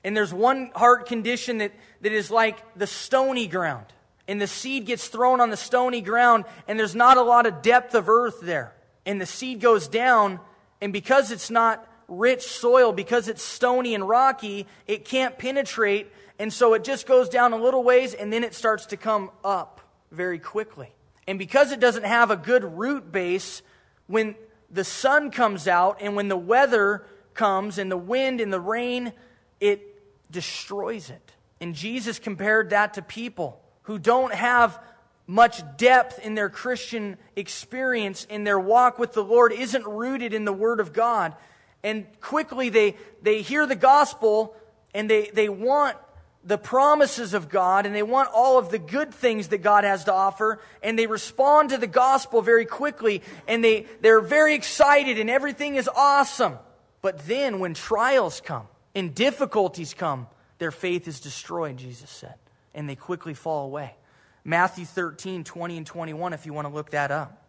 and 0.04 0.16
there's 0.16 0.34
one 0.34 0.72
heart 0.76 1.06
condition 1.06 1.60
that, 1.60 1.72
that 2.02 2.12
is 2.12 2.30
like 2.30 2.78
the 2.78 2.88
stony 2.88 3.48
ground. 3.48 3.86
And 4.28 4.42
the 4.42 4.48
seed 4.48 4.86
gets 4.86 5.08
thrown 5.08 5.42
on 5.42 5.50
the 5.50 5.58
stony 5.58 6.02
ground, 6.02 6.46
and 6.68 6.80
there's 6.80 6.96
not 6.96 7.18
a 7.18 7.22
lot 7.22 7.46
of 7.46 7.62
depth 7.62 7.94
of 7.94 8.08
earth 8.08 8.40
there. 8.42 8.74
And 9.06 9.20
the 9.20 9.26
seed 9.26 9.60
goes 9.60 9.88
down, 9.88 10.40
and 10.82 10.94
because 10.94 11.32
it's 11.32 11.50
not 11.50 11.88
rich 12.08 12.44
soil, 12.44 12.94
because 12.94 13.28
it's 13.28 13.44
stony 13.44 13.96
and 13.96 14.08
rocky, 14.08 14.66
it 14.88 15.06
can't 15.06 15.38
penetrate. 15.38 16.12
And 16.40 16.52
so 16.52 16.74
it 16.74 16.84
just 16.84 17.06
goes 17.06 17.30
down 17.30 17.54
a 17.54 17.58
little 17.58 17.84
ways, 17.84 18.14
and 18.14 18.32
then 18.32 18.44
it 18.44 18.54
starts 18.54 18.88
to 18.88 18.98
come 18.98 19.30
up 19.44 19.82
very 20.12 20.40
quickly. 20.40 20.90
And 21.28 21.38
because 21.40 21.72
it 21.72 21.80
doesn't 21.80 22.06
have 22.06 22.32
a 22.32 22.38
good 22.38 22.64
root 22.64 23.12
base, 23.12 23.62
when 24.08 24.36
the 24.70 24.84
sun 24.84 25.32
comes 25.32 25.68
out 25.68 25.98
and 26.02 26.16
when 26.16 26.28
the 26.28 26.38
weather 26.38 27.06
comes 27.34 27.78
and 27.78 27.92
the 27.92 27.98
wind 27.98 28.42
and 28.42 28.52
the 28.52 28.60
rain, 28.60 29.14
it 29.60 29.93
destroys 30.34 31.10
it. 31.10 31.32
And 31.62 31.74
Jesus 31.74 32.20
compared 32.20 32.72
that 32.72 32.96
to 32.96 33.02
people 33.02 33.62
who 33.84 33.98
don't 33.98 34.34
have 34.34 34.78
much 35.26 35.62
depth 35.78 36.20
in 36.20 36.36
their 36.36 36.50
Christian 36.50 37.18
experience, 37.38 38.26
in 38.26 38.44
their 38.44 38.60
walk 38.60 39.00
with 39.00 39.14
the 39.14 39.24
Lord, 39.24 39.54
isn't 39.54 39.86
rooted 39.86 40.34
in 40.34 40.44
the 40.44 40.52
Word 40.52 40.82
of 40.82 40.92
God. 40.92 41.34
And 41.82 42.06
quickly 42.20 42.68
they, 42.68 42.98
they 43.22 43.42
hear 43.42 43.66
the 43.66 43.76
gospel 43.76 44.56
and 44.94 45.10
they, 45.10 45.30
they 45.34 45.48
want 45.48 45.98
the 46.44 46.58
promises 46.58 47.34
of 47.34 47.48
God 47.48 47.86
and 47.86 47.96
they 47.96 48.04
want 48.04 48.30
all 48.34 48.58
of 48.58 48.70
the 48.70 48.80
good 48.80 49.14
things 49.14 49.48
that 49.50 49.60
God 49.60 49.86
has 49.86 50.04
to 50.06 50.14
offer 50.14 50.60
and 50.82 51.00
they 51.00 51.08
respond 51.08 51.70
to 51.70 51.78
the 51.78 51.88
gospel 51.88 52.42
very 52.42 52.66
quickly 52.66 53.22
and 53.48 53.64
they, 53.64 53.86
they're 54.02 54.20
very 54.20 54.56
excited 54.56 55.18
and 55.20 55.30
everything 55.30 55.76
is 55.76 55.90
awesome. 55.96 56.58
But 57.02 57.26
then 57.28 57.60
when 57.60 57.74
trials 57.74 58.42
come, 58.42 58.68
and 58.96 59.14
difficulties 59.14 59.94
come, 59.94 60.28
their 60.58 60.72
faith 60.72 61.08
is 61.08 61.20
destroyed, 61.20 61.78
Jesus 61.78 62.10
said, 62.10 62.36
and 62.74 62.88
they 62.88 62.96
quickly 62.96 63.34
fall 63.34 63.66
away. 63.66 63.96
Matthew 64.44 64.86
13, 64.86 65.44
20 65.44 65.78
and 65.78 65.86
21, 65.86 66.34
if 66.34 66.46
you 66.46 66.54
want 66.54 66.68
to 66.68 66.74
look 66.74 66.92
that 66.92 67.12
up. 67.12 67.46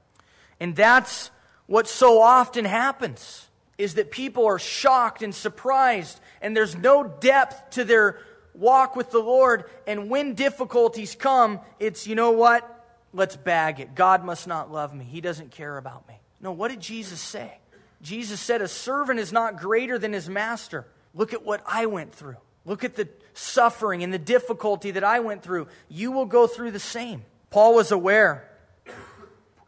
And 0.60 0.76
that's 0.76 1.30
what 1.66 1.88
so 1.88 2.20
often 2.20 2.64
happens 2.64 3.48
is 3.76 3.94
that 3.94 4.10
people 4.10 4.46
are 4.46 4.58
shocked 4.58 5.22
and 5.22 5.34
surprised 5.34 6.20
and 6.40 6.56
there's 6.56 6.76
no 6.76 7.04
depth 7.04 7.70
to 7.70 7.84
their 7.84 8.20
walk 8.54 8.94
with 8.94 9.10
the 9.10 9.18
Lord 9.18 9.64
and 9.86 10.08
when 10.08 10.34
difficulties 10.34 11.16
come 11.16 11.58
it's 11.80 12.06
you 12.06 12.14
know 12.14 12.30
what 12.30 12.86
let's 13.12 13.34
bag 13.34 13.80
it 13.80 13.96
God 13.96 14.24
must 14.24 14.46
not 14.46 14.70
love 14.70 14.94
me 14.94 15.04
he 15.04 15.20
doesn't 15.20 15.50
care 15.50 15.76
about 15.76 16.06
me 16.06 16.14
no 16.40 16.52
what 16.52 16.70
did 16.70 16.78
Jesus 16.78 17.18
say 17.20 17.58
Jesus 18.04 18.38
said, 18.38 18.60
A 18.60 18.68
servant 18.68 19.18
is 19.18 19.32
not 19.32 19.58
greater 19.58 19.98
than 19.98 20.12
his 20.12 20.28
master. 20.28 20.86
Look 21.14 21.32
at 21.32 21.44
what 21.44 21.62
I 21.66 21.86
went 21.86 22.14
through. 22.14 22.36
Look 22.64 22.84
at 22.84 22.96
the 22.96 23.08
suffering 23.34 24.02
and 24.02 24.12
the 24.12 24.18
difficulty 24.18 24.92
that 24.92 25.04
I 25.04 25.20
went 25.20 25.42
through. 25.42 25.68
You 25.88 26.12
will 26.12 26.26
go 26.26 26.46
through 26.46 26.72
the 26.72 26.80
same. 26.80 27.24
Paul 27.50 27.74
was 27.74 27.92
aware 27.92 28.50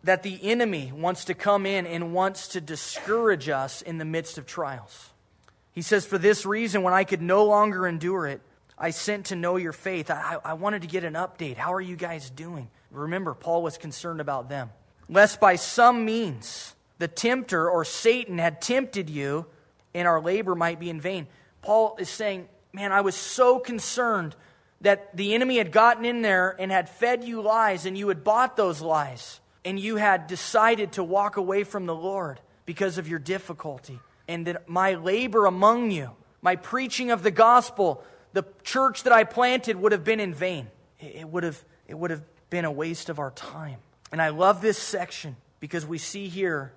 that 0.04 0.22
the 0.22 0.38
enemy 0.42 0.92
wants 0.94 1.26
to 1.26 1.34
come 1.34 1.66
in 1.66 1.86
and 1.86 2.14
wants 2.14 2.48
to 2.48 2.60
discourage 2.60 3.48
us 3.48 3.82
in 3.82 3.98
the 3.98 4.04
midst 4.04 4.38
of 4.38 4.46
trials. 4.46 5.10
He 5.72 5.82
says, 5.82 6.06
For 6.06 6.16
this 6.16 6.46
reason, 6.46 6.82
when 6.82 6.94
I 6.94 7.04
could 7.04 7.20
no 7.20 7.44
longer 7.44 7.86
endure 7.86 8.26
it, 8.26 8.40
I 8.78 8.90
sent 8.90 9.26
to 9.26 9.36
know 9.36 9.56
your 9.56 9.72
faith. 9.72 10.10
I, 10.10 10.38
I 10.44 10.54
wanted 10.54 10.82
to 10.82 10.88
get 10.88 11.04
an 11.04 11.14
update. 11.14 11.56
How 11.56 11.74
are 11.74 11.80
you 11.80 11.96
guys 11.96 12.30
doing? 12.30 12.68
Remember, 12.90 13.34
Paul 13.34 13.62
was 13.62 13.76
concerned 13.78 14.20
about 14.20 14.48
them. 14.48 14.70
Lest 15.08 15.40
by 15.40 15.56
some 15.56 16.04
means 16.04 16.74
the 16.98 17.08
tempter 17.08 17.68
or 17.68 17.84
Satan 17.84 18.38
had 18.38 18.62
tempted 18.62 19.10
you 19.10 19.46
and 19.96 20.06
our 20.06 20.20
labor 20.20 20.54
might 20.54 20.78
be 20.78 20.90
in 20.90 21.00
vain. 21.00 21.26
Paul 21.62 21.96
is 21.98 22.10
saying, 22.10 22.48
Man, 22.72 22.92
I 22.92 23.00
was 23.00 23.14
so 23.14 23.58
concerned 23.58 24.36
that 24.82 25.16
the 25.16 25.34
enemy 25.34 25.56
had 25.56 25.72
gotten 25.72 26.04
in 26.04 26.20
there 26.20 26.54
and 26.58 26.70
had 26.70 26.90
fed 26.90 27.24
you 27.24 27.40
lies 27.40 27.86
and 27.86 27.96
you 27.96 28.08
had 28.08 28.22
bought 28.22 28.54
those 28.58 28.82
lies 28.82 29.40
and 29.64 29.80
you 29.80 29.96
had 29.96 30.26
decided 30.26 30.92
to 30.92 31.02
walk 31.02 31.38
away 31.38 31.64
from 31.64 31.86
the 31.86 31.94
Lord 31.94 32.38
because 32.66 32.98
of 32.98 33.08
your 33.08 33.18
difficulty, 33.18 33.98
and 34.28 34.46
that 34.46 34.68
my 34.68 34.94
labor 34.94 35.46
among 35.46 35.90
you, 35.92 36.10
my 36.42 36.56
preaching 36.56 37.10
of 37.10 37.22
the 37.22 37.30
gospel, 37.30 38.04
the 38.32 38.44
church 38.64 39.04
that 39.04 39.12
I 39.12 39.24
planted 39.24 39.76
would 39.76 39.92
have 39.92 40.04
been 40.04 40.20
in 40.20 40.34
vain. 40.34 40.68
It 41.00 41.28
would 41.28 41.44
have, 41.44 41.64
it 41.88 41.94
would 41.94 42.10
have 42.10 42.22
been 42.50 42.64
a 42.64 42.70
waste 42.70 43.08
of 43.08 43.18
our 43.18 43.30
time. 43.30 43.78
And 44.12 44.20
I 44.20 44.28
love 44.28 44.60
this 44.60 44.78
section 44.78 45.36
because 45.60 45.86
we 45.86 45.98
see 45.98 46.28
here 46.28 46.72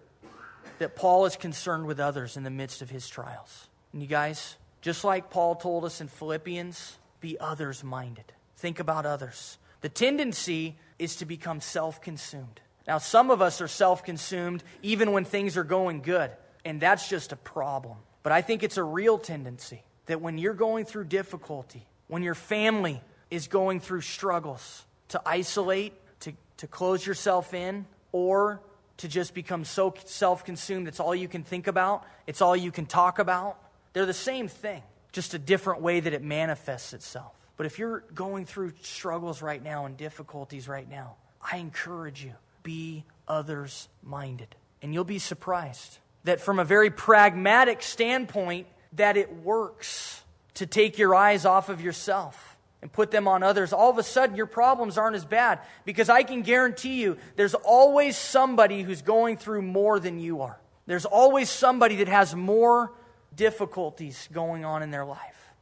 that 0.80 0.96
Paul 0.96 1.26
is 1.26 1.36
concerned 1.36 1.86
with 1.86 2.00
others 2.00 2.36
in 2.36 2.44
the 2.44 2.50
midst 2.50 2.82
of 2.82 2.90
his 2.90 3.08
trials. 3.08 3.68
And 3.94 4.02
you 4.02 4.08
guys, 4.08 4.58
just 4.82 5.04
like 5.04 5.30
Paul 5.30 5.56
told 5.56 5.86
us 5.86 6.02
in 6.02 6.08
Philippians, 6.08 6.98
be 7.22 7.40
others 7.40 7.84
minded. 7.84 8.32
Think 8.58 8.80
about 8.80 9.06
others. 9.06 9.58
The 9.82 9.90
tendency 9.90 10.76
is 10.98 11.18
to 11.18 11.26
become 11.26 11.62
self 11.62 12.02
consumed. 12.02 12.60
Now, 12.88 12.98
some 12.98 13.30
of 13.30 13.42
us 13.42 13.62
are 13.62 13.68
self 13.68 14.04
consumed 14.04 14.64
even 14.82 15.12
when 15.12 15.26
things 15.26 15.58
are 15.58 15.64
going 15.64 16.02
good, 16.02 16.32
and 16.66 16.82
that's 16.82 17.08
just 17.08 17.32
a 17.32 17.38
problem. 17.38 17.98
But 18.24 18.32
I 18.32 18.42
think 18.42 18.64
it's 18.64 18.78
a 18.78 18.84
real 18.84 19.18
tendency 19.18 19.84
that 20.08 20.22
when 20.22 20.38
you're 20.38 20.54
going 20.54 20.86
through 20.86 21.06
difficulty, 21.06 21.86
when 22.08 22.24
your 22.24 22.36
family 22.36 23.02
is 23.30 23.48
going 23.48 23.80
through 23.80 24.02
struggles, 24.02 24.86
to 25.10 25.22
isolate, 25.26 25.94
to, 26.22 26.34
to 26.58 26.68
close 26.68 27.06
yourself 27.06 27.54
in, 27.54 27.86
or 28.12 28.60
to 29.00 29.08
just 29.08 29.34
become 29.34 29.66
so 29.66 29.94
self 30.06 30.46
consumed 30.46 30.88
it's 30.88 31.00
all 31.00 31.16
you 31.16 31.28
can 31.28 31.44
think 31.44 31.68
about, 31.68 32.06
it's 32.28 32.42
all 32.42 32.56
you 32.56 32.72
can 32.72 32.86
talk 32.86 33.20
about. 33.20 33.58
They're 33.94 34.06
the 34.06 34.14
same 34.14 34.48
thing, 34.48 34.84
just 35.12 35.34
a 35.34 35.40
different 35.40 35.82
way 35.82 36.00
that 36.00 36.14
it 36.14 36.24
manifests 36.24 36.94
itself. 36.94 37.34
But 37.58 37.66
if 37.66 37.80
you're 37.80 38.04
going 38.14 38.46
through 38.46 38.74
struggles 38.82 39.42
right 39.42 39.62
now 39.62 39.86
and 39.86 39.98
difficulties 39.98 40.68
right 40.68 40.90
now, 40.90 41.16
I 41.42 41.58
encourage 41.58 42.24
you 42.24 42.34
be 42.64 43.04
others 43.28 43.88
minded. 44.04 44.56
And 44.82 44.94
you'll 44.94 45.04
be 45.04 45.20
surprised 45.20 45.98
that 46.24 46.40
from 46.40 46.60
a 46.60 46.64
very 46.64 46.90
pragmatic 46.90 47.82
standpoint 47.82 48.68
that 48.94 49.18
it 49.18 49.34
works 49.44 50.22
to 50.56 50.66
take 50.66 50.98
your 50.98 51.16
eyes 51.16 51.46
off 51.46 51.70
of 51.70 51.82
yourself 51.82 52.49
and 52.82 52.92
put 52.92 53.12
them 53.12 53.28
on 53.28 53.44
others. 53.44 53.74
All 53.74 53.90
of 53.90 53.98
a 53.98 54.04
sudden 54.04 54.36
your 54.36 54.46
problems 54.46 54.98
aren't 54.98 55.16
as 55.16 55.26
bad 55.26 55.60
because 55.86 56.10
I 56.10 56.24
can 56.24 56.42
guarantee 56.42 57.02
you 57.02 57.18
there's 57.36 57.54
always 57.54 58.18
somebody 58.18 58.84
who's 58.84 59.02
going 59.02 59.38
through 59.38 59.62
more 59.64 60.00
than 60.00 60.20
you 60.20 60.42
are. 60.42 60.60
There's 60.86 61.06
always 61.06 61.50
somebody 61.50 61.98
that 61.98 62.08
has 62.08 62.36
more 62.36 62.94
difficulties 63.36 64.28
going 64.32 64.66
on 64.66 64.82
in 64.82 64.92
their 64.92 65.06
life. 65.06 65.54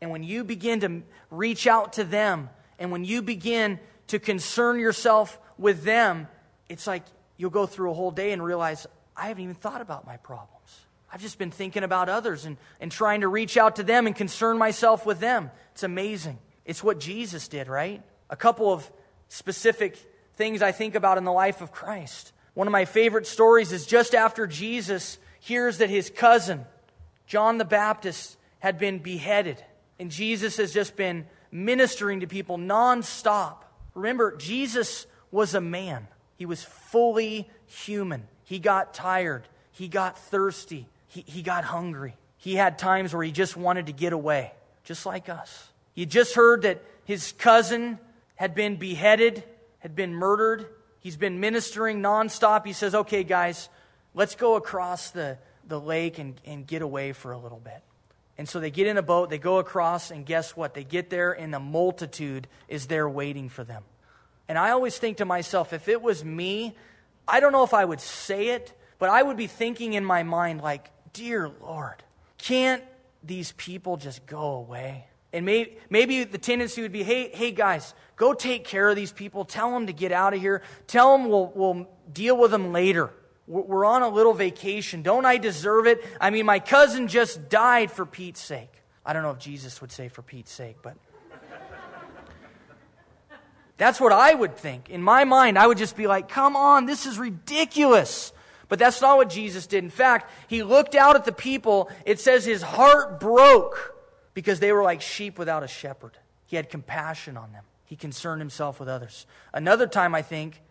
And 0.00 0.10
when 0.10 0.22
you 0.22 0.44
begin 0.44 0.80
to 0.80 1.02
reach 1.30 1.66
out 1.66 1.94
to 1.94 2.04
them 2.04 2.48
and 2.78 2.90
when 2.90 3.04
you 3.04 3.20
begin 3.20 3.78
to 4.06 4.18
concern 4.18 4.80
yourself 4.80 5.38
with 5.58 5.82
them, 5.84 6.26
it's 6.68 6.86
like 6.86 7.02
you'll 7.36 7.50
go 7.50 7.66
through 7.66 7.90
a 7.90 7.94
whole 7.94 8.10
day 8.10 8.32
and 8.32 8.42
realize, 8.42 8.86
I 9.16 9.28
haven't 9.28 9.42
even 9.42 9.54
thought 9.54 9.80
about 9.82 10.06
my 10.06 10.16
problems. 10.16 10.59
I've 11.12 11.20
just 11.20 11.38
been 11.38 11.50
thinking 11.50 11.82
about 11.82 12.08
others 12.08 12.44
and, 12.44 12.56
and 12.80 12.90
trying 12.90 13.22
to 13.22 13.28
reach 13.28 13.56
out 13.56 13.76
to 13.76 13.82
them 13.82 14.06
and 14.06 14.14
concern 14.14 14.58
myself 14.58 15.04
with 15.04 15.18
them. 15.18 15.50
It's 15.72 15.82
amazing. 15.82 16.38
It's 16.64 16.84
what 16.84 17.00
Jesus 17.00 17.48
did, 17.48 17.68
right? 17.68 18.02
A 18.28 18.36
couple 18.36 18.72
of 18.72 18.90
specific 19.28 19.98
things 20.36 20.62
I 20.62 20.72
think 20.72 20.94
about 20.94 21.18
in 21.18 21.24
the 21.24 21.32
life 21.32 21.60
of 21.60 21.72
Christ. 21.72 22.32
One 22.54 22.66
of 22.66 22.72
my 22.72 22.84
favorite 22.84 23.26
stories 23.26 23.72
is 23.72 23.86
just 23.86 24.14
after 24.14 24.46
Jesus 24.46 25.18
hears 25.40 25.78
that 25.78 25.90
his 25.90 26.10
cousin, 26.10 26.64
John 27.26 27.58
the 27.58 27.64
Baptist, 27.64 28.36
had 28.58 28.78
been 28.78 28.98
beheaded. 28.98 29.62
And 29.98 30.10
Jesus 30.10 30.58
has 30.58 30.72
just 30.72 30.96
been 30.96 31.26
ministering 31.50 32.20
to 32.20 32.26
people 32.26 32.58
nonstop. 32.58 33.56
Remember, 33.94 34.36
Jesus 34.36 35.06
was 35.30 35.54
a 35.54 35.60
man, 35.60 36.08
he 36.36 36.46
was 36.46 36.62
fully 36.62 37.48
human. 37.66 38.26
He 38.44 38.58
got 38.58 38.94
tired, 38.94 39.46
he 39.70 39.88
got 39.88 40.18
thirsty, 40.18 40.88
he, 41.10 41.24
he 41.26 41.42
got 41.42 41.64
hungry. 41.64 42.16
He 42.38 42.54
had 42.54 42.78
times 42.78 43.12
where 43.12 43.22
he 43.22 43.32
just 43.32 43.56
wanted 43.56 43.86
to 43.86 43.92
get 43.92 44.12
away, 44.12 44.52
just 44.84 45.04
like 45.04 45.28
us. 45.28 45.68
He 45.92 46.06
just 46.06 46.34
heard 46.34 46.62
that 46.62 46.82
his 47.04 47.32
cousin 47.32 47.98
had 48.36 48.54
been 48.54 48.76
beheaded, 48.76 49.44
had 49.80 49.94
been 49.94 50.14
murdered. 50.14 50.66
He's 51.00 51.16
been 51.16 51.40
ministering 51.40 52.00
nonstop. 52.00 52.64
He 52.64 52.72
says, 52.72 52.94
Okay, 52.94 53.24
guys, 53.24 53.68
let's 54.14 54.36
go 54.36 54.54
across 54.54 55.10
the, 55.10 55.36
the 55.66 55.80
lake 55.80 56.18
and, 56.18 56.40
and 56.46 56.66
get 56.66 56.80
away 56.80 57.12
for 57.12 57.32
a 57.32 57.38
little 57.38 57.58
bit. 57.58 57.82
And 58.38 58.48
so 58.48 58.60
they 58.60 58.70
get 58.70 58.86
in 58.86 58.96
a 58.96 59.02
boat, 59.02 59.30
they 59.30 59.38
go 59.38 59.58
across, 59.58 60.10
and 60.10 60.24
guess 60.24 60.56
what? 60.56 60.72
They 60.74 60.84
get 60.84 61.10
there, 61.10 61.32
and 61.32 61.52
the 61.52 61.60
multitude 61.60 62.46
is 62.68 62.86
there 62.86 63.08
waiting 63.08 63.48
for 63.48 63.64
them. 63.64 63.82
And 64.48 64.56
I 64.56 64.70
always 64.70 64.96
think 64.96 65.18
to 65.18 65.24
myself, 65.24 65.72
if 65.72 65.88
it 65.88 66.00
was 66.00 66.24
me, 66.24 66.74
I 67.28 67.40
don't 67.40 67.52
know 67.52 67.64
if 67.64 67.74
I 67.74 67.84
would 67.84 68.00
say 68.00 68.48
it, 68.50 68.72
but 68.98 69.10
I 69.10 69.22
would 69.22 69.36
be 69.36 69.46
thinking 69.46 69.92
in 69.92 70.04
my 70.04 70.22
mind, 70.22 70.60
like, 70.60 70.90
Dear 71.12 71.50
Lord, 71.60 72.02
can't 72.38 72.82
these 73.22 73.52
people 73.52 73.96
just 73.96 74.26
go 74.26 74.54
away? 74.54 75.06
And 75.32 75.46
maybe, 75.46 75.78
maybe 75.88 76.24
the 76.24 76.38
tendency 76.38 76.82
would 76.82 76.92
be, 76.92 77.02
hey, 77.02 77.30
hey 77.30 77.52
guys, 77.52 77.94
go 78.16 78.34
take 78.34 78.64
care 78.64 78.88
of 78.88 78.96
these 78.96 79.12
people. 79.12 79.44
Tell 79.44 79.70
them 79.70 79.86
to 79.86 79.92
get 79.92 80.12
out 80.12 80.34
of 80.34 80.40
here. 80.40 80.62
Tell 80.86 81.16
them 81.16 81.28
we'll, 81.28 81.52
we'll 81.54 81.88
deal 82.12 82.36
with 82.36 82.50
them 82.50 82.72
later. 82.72 83.10
We're 83.46 83.84
on 83.84 84.02
a 84.02 84.08
little 84.08 84.32
vacation. 84.32 85.02
Don't 85.02 85.24
I 85.24 85.36
deserve 85.36 85.86
it? 85.86 86.04
I 86.20 86.30
mean, 86.30 86.46
my 86.46 86.60
cousin 86.60 87.08
just 87.08 87.48
died 87.48 87.90
for 87.90 88.06
Pete's 88.06 88.40
sake. 88.40 88.72
I 89.04 89.12
don't 89.12 89.22
know 89.22 89.30
if 89.30 89.38
Jesus 89.38 89.80
would 89.80 89.90
say 89.90 90.08
for 90.08 90.22
Pete's 90.22 90.52
sake, 90.52 90.76
but 90.82 90.96
that's 93.76 94.00
what 94.00 94.12
I 94.12 94.34
would 94.34 94.56
think. 94.56 94.90
In 94.90 95.02
my 95.02 95.24
mind, 95.24 95.58
I 95.58 95.66
would 95.66 95.78
just 95.78 95.96
be 95.96 96.06
like, 96.06 96.28
come 96.28 96.54
on, 96.54 96.86
this 96.86 97.06
is 97.06 97.18
ridiculous. 97.18 98.32
But 98.70 98.78
that's 98.78 99.02
not 99.02 99.18
what 99.18 99.28
Jesus 99.28 99.66
did. 99.66 99.84
In 99.84 99.90
fact, 99.90 100.30
he 100.48 100.62
looked 100.62 100.94
out 100.94 101.16
at 101.16 101.26
the 101.26 101.32
people. 101.32 101.90
It 102.06 102.20
says 102.20 102.46
his 102.46 102.62
heart 102.62 103.20
broke 103.20 103.94
because 104.32 104.60
they 104.60 104.72
were 104.72 104.82
like 104.82 105.02
sheep 105.02 105.38
without 105.38 105.62
a 105.62 105.68
shepherd. 105.68 106.16
He 106.46 106.56
had 106.56 106.70
compassion 106.70 107.36
on 107.36 107.52
them, 107.52 107.64
he 107.84 107.96
concerned 107.96 108.40
himself 108.40 108.80
with 108.80 108.88
others. 108.88 109.26
Another 109.52 109.86
time 109.86 110.14
I 110.14 110.22
think 110.22 110.62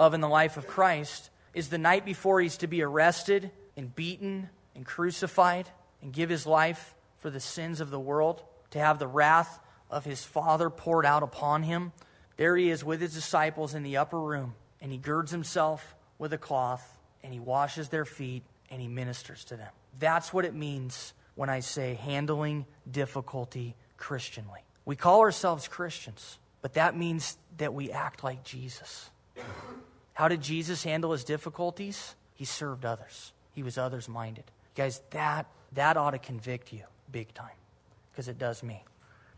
of 0.00 0.14
in 0.14 0.20
the 0.20 0.28
life 0.28 0.56
of 0.56 0.66
Christ 0.66 1.30
is 1.52 1.68
the 1.68 1.78
night 1.78 2.04
before 2.04 2.40
he's 2.40 2.56
to 2.58 2.66
be 2.66 2.82
arrested 2.82 3.50
and 3.76 3.94
beaten 3.94 4.48
and 4.74 4.86
crucified 4.86 5.68
and 6.00 6.12
give 6.12 6.30
his 6.30 6.46
life 6.46 6.94
for 7.18 7.30
the 7.30 7.40
sins 7.40 7.80
of 7.80 7.90
the 7.90 7.98
world, 7.98 8.42
to 8.70 8.78
have 8.78 9.00
the 9.00 9.08
wrath 9.08 9.58
of 9.90 10.04
his 10.04 10.24
Father 10.24 10.70
poured 10.70 11.04
out 11.04 11.24
upon 11.24 11.64
him. 11.64 11.92
There 12.36 12.56
he 12.56 12.70
is 12.70 12.84
with 12.84 13.00
his 13.00 13.14
disciples 13.14 13.74
in 13.74 13.82
the 13.82 13.96
upper 13.96 14.20
room, 14.20 14.54
and 14.80 14.92
he 14.92 14.98
girds 14.98 15.32
himself 15.32 15.96
with 16.18 16.32
a 16.32 16.38
cloth, 16.38 16.97
and 17.22 17.32
he 17.32 17.40
washes 17.40 17.88
their 17.88 18.04
feet, 18.04 18.42
and 18.70 18.80
he 18.80 18.88
ministers 18.88 19.44
to 19.44 19.56
them. 19.56 19.70
That's 19.98 20.32
what 20.32 20.44
it 20.44 20.54
means 20.54 21.14
when 21.34 21.48
I 21.48 21.60
say 21.60 21.94
handling 21.94 22.66
difficulty 22.90 23.74
Christianly. 23.96 24.60
We 24.84 24.96
call 24.96 25.20
ourselves 25.20 25.68
Christians, 25.68 26.38
but 26.62 26.74
that 26.74 26.96
means 26.96 27.36
that 27.58 27.74
we 27.74 27.90
act 27.90 28.24
like 28.24 28.44
Jesus. 28.44 29.10
How 30.14 30.28
did 30.28 30.40
Jesus 30.40 30.82
handle 30.82 31.12
his 31.12 31.24
difficulties? 31.24 32.14
He 32.34 32.44
served 32.44 32.84
others. 32.84 33.32
He 33.52 33.62
was 33.62 33.78
others 33.78 34.08
minded. 34.08 34.44
Guys, 34.74 35.00
that 35.10 35.46
that 35.72 35.96
ought 35.96 36.12
to 36.12 36.18
convict 36.18 36.72
you 36.72 36.82
big 37.10 37.32
time 37.34 37.50
because 38.10 38.28
it 38.28 38.38
does 38.38 38.62
me. 38.62 38.82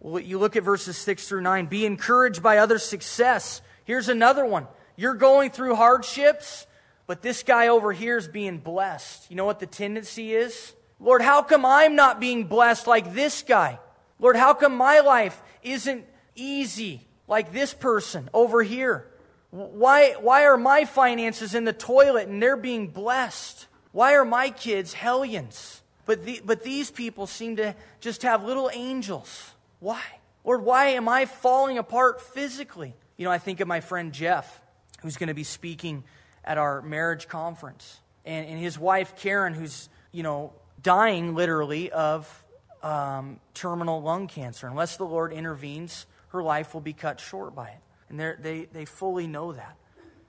Well, 0.01 0.23
you 0.23 0.39
look 0.39 0.57
at 0.57 0.63
verses 0.63 0.97
6 0.97 1.29
through 1.29 1.43
9. 1.43 1.67
Be 1.67 1.85
encouraged 1.85 2.43
by 2.43 2.59
others' 2.59 2.85
success. 2.85 3.61
Here's 3.85 4.09
another 4.09 4.45
one. 4.45 4.67
You're 4.97 5.15
going 5.15 5.51
through 5.51 5.75
hardships, 5.75 6.67
but 7.11 7.23
this 7.23 7.43
guy 7.43 7.67
over 7.67 7.93
here 7.93 8.19
is 8.19 8.29
being 8.29 8.59
blessed. 8.59 9.29
You 9.29 9.37
know 9.37 9.45
what 9.45 9.59
the 9.59 9.67
tendency 9.67 10.33
is? 10.33 10.73
Lord, 11.01 11.23
how 11.23 11.43
come 11.43 11.67
I'm 11.67 11.97
not 11.97 12.21
being 12.21 12.45
blessed 12.45 12.87
like 12.87 13.15
this 13.15 13.43
guy? 13.43 13.81
Lord, 14.21 14.37
how 14.37 14.55
come 14.55 14.77
my 14.77 15.01
life 15.01 15.43
isn't 15.65 16.05
easy 16.37 17.01
like 17.27 17.53
this 17.53 17.75
person 17.75 18.31
over 18.33 18.63
here? 18.63 19.11
Why, 19.51 20.13
why 20.21 20.45
are 20.45 20.57
my 20.57 20.85
finances 20.85 21.53
in 21.53 21.65
the 21.65 21.73
toilet 21.73 22.29
and 22.29 22.41
they're 22.41 22.57
being 22.57 22.87
blessed? 22.87 23.67
Why 23.91 24.15
are 24.15 24.25
my 24.25 24.51
kids 24.51 24.93
hellions? 24.93 25.83
But, 26.07 26.25
the, 26.25 26.41
but 26.45 26.63
these 26.63 26.93
people 26.93 27.27
seem 27.27 27.57
to 27.57 27.75
just 27.99 28.23
have 28.23 28.45
little 28.45 28.71
angels. 28.73 29.51
Why? 29.81 30.01
Lord, 30.45 30.63
why 30.63 30.91
am 30.91 31.09
I 31.09 31.27
falling 31.27 31.77
apart 31.77 32.21
physically? 32.21 32.95
You 33.17 33.25
know, 33.25 33.33
I 33.33 33.39
think 33.39 33.59
of 33.59 33.67
my 33.67 33.81
friend 33.81 34.13
Jeff, 34.13 34.63
who's 35.03 35.17
going 35.17 35.27
to 35.27 35.35
be 35.35 35.43
speaking 35.43 36.05
at 36.45 36.59
our 36.59 36.83
marriage 36.83 37.29
conference, 37.29 38.01
and, 38.25 38.47
and 38.47 38.59
his 38.59 38.79
wife 38.79 39.17
Karen, 39.17 39.55
who's, 39.55 39.89
you 40.13 40.23
know, 40.23 40.53
dying 40.83 41.35
literally 41.35 41.91
of 41.91 42.45
um, 42.83 43.41
terminal 43.55 44.03
lung 44.03 44.27
cancer. 44.27 44.67
Unless 44.67 44.97
the 44.97 45.05
Lord 45.05 45.33
intervenes, 45.33 46.07
her 46.29 46.43
life 46.43 46.75
will 46.75 46.81
be 46.81 46.93
cut 46.93 47.21
short 47.21 47.55
by 47.55 47.69
it. 47.69 47.81
And 48.09 48.19
they, 48.19 48.67
they 48.73 48.85
fully 48.85 49.27
know 49.27 49.53
that. 49.53 49.77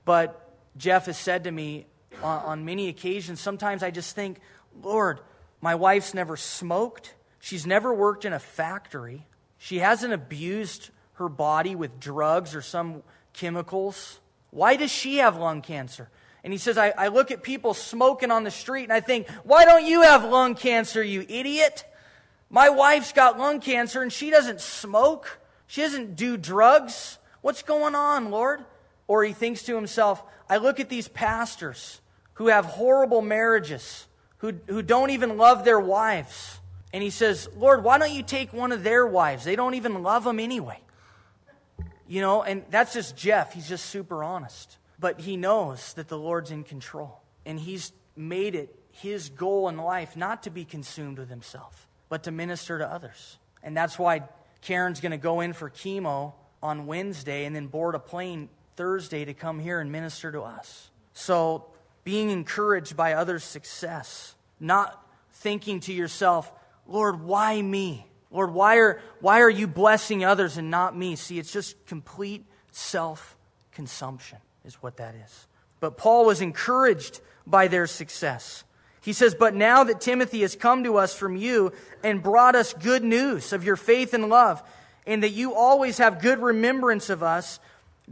But 0.05 0.51
Jeff 0.77 1.05
has 1.07 1.17
said 1.17 1.45
to 1.45 1.51
me 1.51 1.87
on, 2.21 2.43
on 2.43 2.65
many 2.65 2.89
occasions, 2.89 3.39
sometimes 3.39 3.83
I 3.83 3.91
just 3.91 4.15
think, 4.15 4.39
Lord, 4.81 5.19
my 5.61 5.75
wife's 5.75 6.13
never 6.13 6.37
smoked. 6.37 7.13
She's 7.39 7.65
never 7.65 7.93
worked 7.93 8.25
in 8.25 8.33
a 8.33 8.39
factory. 8.39 9.25
She 9.57 9.79
hasn't 9.79 10.13
abused 10.13 10.89
her 11.13 11.29
body 11.29 11.75
with 11.75 11.99
drugs 11.99 12.55
or 12.55 12.61
some 12.61 13.03
chemicals. 13.33 14.19
Why 14.51 14.75
does 14.75 14.91
she 14.91 15.17
have 15.17 15.37
lung 15.37 15.61
cancer? 15.61 16.09
And 16.43 16.53
he 16.53 16.59
says, 16.59 16.77
I, 16.77 16.93
I 16.97 17.07
look 17.07 17.31
at 17.31 17.43
people 17.43 17.73
smoking 17.73 18.31
on 18.31 18.43
the 18.43 18.51
street 18.51 18.83
and 18.83 18.93
I 18.93 18.99
think, 18.99 19.29
why 19.43 19.65
don't 19.65 19.85
you 19.85 20.01
have 20.01 20.23
lung 20.23 20.55
cancer, 20.55 21.01
you 21.01 21.25
idiot? 21.27 21.85
My 22.49 22.69
wife's 22.69 23.13
got 23.13 23.39
lung 23.39 23.61
cancer 23.61 24.01
and 24.01 24.11
she 24.11 24.29
doesn't 24.29 24.59
smoke. 24.59 25.39
She 25.67 25.81
doesn't 25.81 26.15
do 26.15 26.37
drugs. 26.37 27.17
What's 27.41 27.63
going 27.63 27.95
on, 27.95 28.29
Lord? 28.29 28.65
Or 29.07 29.23
he 29.23 29.33
thinks 29.33 29.63
to 29.63 29.75
himself, 29.75 30.23
I 30.49 30.57
look 30.57 30.79
at 30.79 30.89
these 30.89 31.07
pastors 31.07 32.01
who 32.33 32.47
have 32.47 32.65
horrible 32.65 33.21
marriages, 33.21 34.07
who, 34.37 34.53
who 34.67 34.81
don't 34.81 35.11
even 35.11 35.37
love 35.37 35.63
their 35.63 35.79
wives. 35.79 36.59
And 36.91 37.01
he 37.01 37.09
says, 37.09 37.47
Lord, 37.55 37.83
why 37.83 37.97
don't 37.97 38.11
you 38.11 38.23
take 38.23 38.51
one 38.51 38.71
of 38.71 38.83
their 38.83 39.05
wives? 39.05 39.45
They 39.45 39.55
don't 39.55 39.75
even 39.75 40.03
love 40.03 40.23
them 40.23 40.39
anyway. 40.39 40.79
You 42.11 42.19
know, 42.19 42.43
and 42.43 42.65
that's 42.69 42.91
just 42.91 43.15
Jeff. 43.15 43.53
He's 43.53 43.69
just 43.69 43.85
super 43.85 44.21
honest. 44.21 44.77
But 44.99 45.21
he 45.21 45.37
knows 45.37 45.93
that 45.93 46.09
the 46.09 46.17
Lord's 46.17 46.51
in 46.51 46.65
control. 46.65 47.21
And 47.45 47.57
he's 47.57 47.93
made 48.17 48.53
it 48.53 48.75
his 48.91 49.29
goal 49.29 49.69
in 49.69 49.77
life 49.77 50.17
not 50.17 50.43
to 50.43 50.49
be 50.49 50.65
consumed 50.65 51.19
with 51.19 51.29
himself, 51.29 51.87
but 52.09 52.23
to 52.23 52.31
minister 52.31 52.79
to 52.79 52.85
others. 52.85 53.37
And 53.63 53.77
that's 53.77 53.97
why 53.97 54.23
Karen's 54.59 54.99
going 54.99 55.13
to 55.13 55.17
go 55.17 55.39
in 55.39 55.53
for 55.53 55.69
chemo 55.69 56.33
on 56.61 56.85
Wednesday 56.85 57.45
and 57.45 57.55
then 57.55 57.67
board 57.67 57.95
a 57.95 57.99
plane 57.99 58.49
Thursday 58.75 59.23
to 59.23 59.33
come 59.33 59.57
here 59.57 59.79
and 59.79 59.89
minister 59.89 60.33
to 60.33 60.41
us. 60.41 60.89
So, 61.13 61.67
being 62.03 62.29
encouraged 62.29 62.97
by 62.97 63.13
others' 63.13 63.45
success, 63.45 64.35
not 64.59 65.01
thinking 65.31 65.79
to 65.79 65.93
yourself, 65.93 66.51
Lord, 66.85 67.21
why 67.21 67.61
me? 67.61 68.10
Lord, 68.31 68.53
why 68.53 68.77
are, 68.77 69.01
why 69.19 69.41
are 69.41 69.49
you 69.49 69.67
blessing 69.67 70.23
others 70.23 70.57
and 70.57 70.71
not 70.71 70.97
me? 70.97 71.15
See, 71.15 71.37
it's 71.37 71.51
just 71.51 71.85
complete 71.85 72.45
self 72.71 73.37
consumption, 73.71 74.37
is 74.63 74.75
what 74.75 74.97
that 74.97 75.15
is. 75.15 75.47
But 75.79 75.97
Paul 75.97 76.25
was 76.25 76.41
encouraged 76.41 77.19
by 77.45 77.67
their 77.67 77.87
success. 77.87 78.63
He 79.01 79.13
says, 79.13 79.35
But 79.35 79.55
now 79.55 79.83
that 79.83 79.99
Timothy 79.99 80.41
has 80.41 80.55
come 80.55 80.83
to 80.85 80.97
us 80.97 81.13
from 81.13 81.35
you 81.35 81.73
and 82.03 82.23
brought 82.23 82.55
us 82.55 82.73
good 82.73 83.03
news 83.03 83.51
of 83.51 83.63
your 83.63 83.75
faith 83.75 84.13
and 84.13 84.29
love, 84.29 84.63
and 85.05 85.23
that 85.23 85.31
you 85.31 85.53
always 85.53 85.97
have 85.97 86.21
good 86.21 86.39
remembrance 86.39 87.09
of 87.09 87.23
us, 87.23 87.59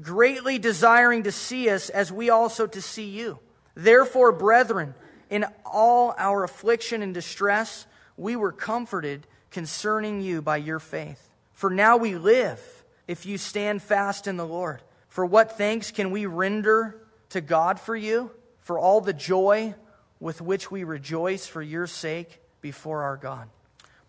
greatly 0.02 0.58
desiring 0.58 1.24
to 1.24 1.32
see 1.32 1.70
us 1.70 1.90
as 1.90 2.12
we 2.12 2.30
also 2.30 2.66
to 2.68 2.82
see 2.82 3.08
you. 3.08 3.40
Therefore, 3.76 4.32
brethren, 4.32 4.96
in 5.30 5.46
all 5.64 6.16
our 6.18 6.44
affliction 6.44 7.04
and 7.04 7.14
distress, 7.14 7.86
we 8.18 8.36
were 8.36 8.52
comforted 8.52 9.28
concerning 9.52 10.22
you 10.22 10.42
by 10.42 10.58
your 10.58 10.80
faith. 10.80 11.30
For 11.54 11.70
now 11.70 11.98
we 11.98 12.16
live 12.16 12.62
if 13.08 13.26
you 13.26 13.38
stand 13.38 13.82
fast 13.82 14.28
in 14.28 14.38
the 14.38 14.46
Lord. 14.46 14.82
For 15.08 15.26
what 15.26 15.58
thanks 15.58 15.92
can 15.92 16.12
we 16.12 16.26
render 16.26 17.02
to 17.30 17.42
God 17.42 17.80
for 17.80 17.96
you? 17.96 18.32
For 18.62 18.78
all 18.78 19.02
the 19.02 19.14
joy 19.14 19.74
with 20.20 20.42
which 20.42 20.70
we 20.70 20.84
rejoice 20.84 21.48
for 21.48 21.62
your 21.62 21.88
sake 21.88 22.40
before 22.62 23.04
our 23.04 23.18
God. 23.18 23.50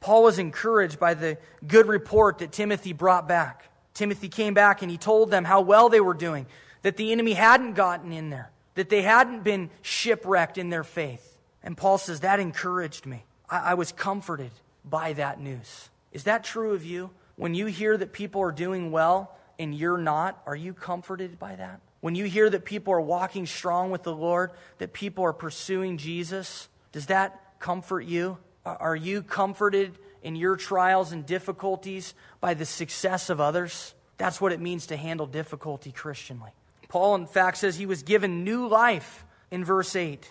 Paul 0.00 0.24
was 0.24 0.38
encouraged 0.38 0.98
by 0.98 1.14
the 1.14 1.38
good 1.66 1.86
report 1.86 2.38
that 2.38 2.52
Timothy 2.52 2.92
brought 2.92 3.28
back. 3.28 3.70
Timothy 3.94 4.28
came 4.28 4.54
back 4.54 4.82
and 4.82 4.90
he 4.90 4.96
told 4.96 5.30
them 5.30 5.44
how 5.44 5.60
well 5.60 5.88
they 5.88 6.00
were 6.00 6.14
doing, 6.14 6.46
that 6.82 6.96
the 6.96 7.12
enemy 7.12 7.34
hadn't 7.34 7.74
gotten 7.74 8.12
in 8.12 8.30
there, 8.30 8.50
that 8.74 8.88
they 8.88 9.02
hadn't 9.02 9.44
been 9.44 9.70
shipwrecked 9.82 10.58
in 10.58 10.70
their 10.70 10.84
faith. 10.84 11.36
And 11.62 11.76
Paul 11.76 11.98
says, 11.98 12.20
That 12.20 12.40
encouraged 12.40 13.04
me. 13.04 13.24
I, 13.48 13.72
I 13.72 13.74
was 13.74 13.92
comforted 13.92 14.52
by 14.90 15.12
that 15.14 15.40
news. 15.40 15.88
Is 16.12 16.24
that 16.24 16.44
true 16.44 16.74
of 16.74 16.84
you? 16.84 17.10
When 17.36 17.54
you 17.54 17.66
hear 17.66 17.96
that 17.96 18.12
people 18.12 18.42
are 18.42 18.52
doing 18.52 18.90
well 18.90 19.36
and 19.58 19.74
you're 19.74 19.96
not, 19.96 20.42
are 20.46 20.56
you 20.56 20.74
comforted 20.74 21.38
by 21.38 21.54
that? 21.56 21.80
When 22.00 22.14
you 22.14 22.24
hear 22.24 22.50
that 22.50 22.64
people 22.64 22.92
are 22.92 23.00
walking 23.00 23.46
strong 23.46 23.90
with 23.90 24.02
the 24.02 24.14
Lord, 24.14 24.50
that 24.78 24.92
people 24.92 25.24
are 25.24 25.32
pursuing 25.32 25.98
Jesus, 25.98 26.68
does 26.92 27.06
that 27.06 27.58
comfort 27.58 28.02
you? 28.02 28.38
Are 28.64 28.96
you 28.96 29.22
comforted 29.22 29.96
in 30.22 30.36
your 30.36 30.56
trials 30.56 31.12
and 31.12 31.24
difficulties 31.24 32.14
by 32.40 32.54
the 32.54 32.66
success 32.66 33.30
of 33.30 33.40
others? 33.40 33.94
That's 34.16 34.40
what 34.40 34.52
it 34.52 34.60
means 34.60 34.86
to 34.88 34.96
handle 34.96 35.26
difficulty 35.26 35.92
Christianly. 35.92 36.50
Paul, 36.88 37.14
in 37.14 37.26
fact, 37.26 37.58
says 37.58 37.76
he 37.76 37.86
was 37.86 38.02
given 38.02 38.44
new 38.44 38.66
life 38.66 39.24
in 39.50 39.64
verse 39.64 39.94
8. 39.94 40.30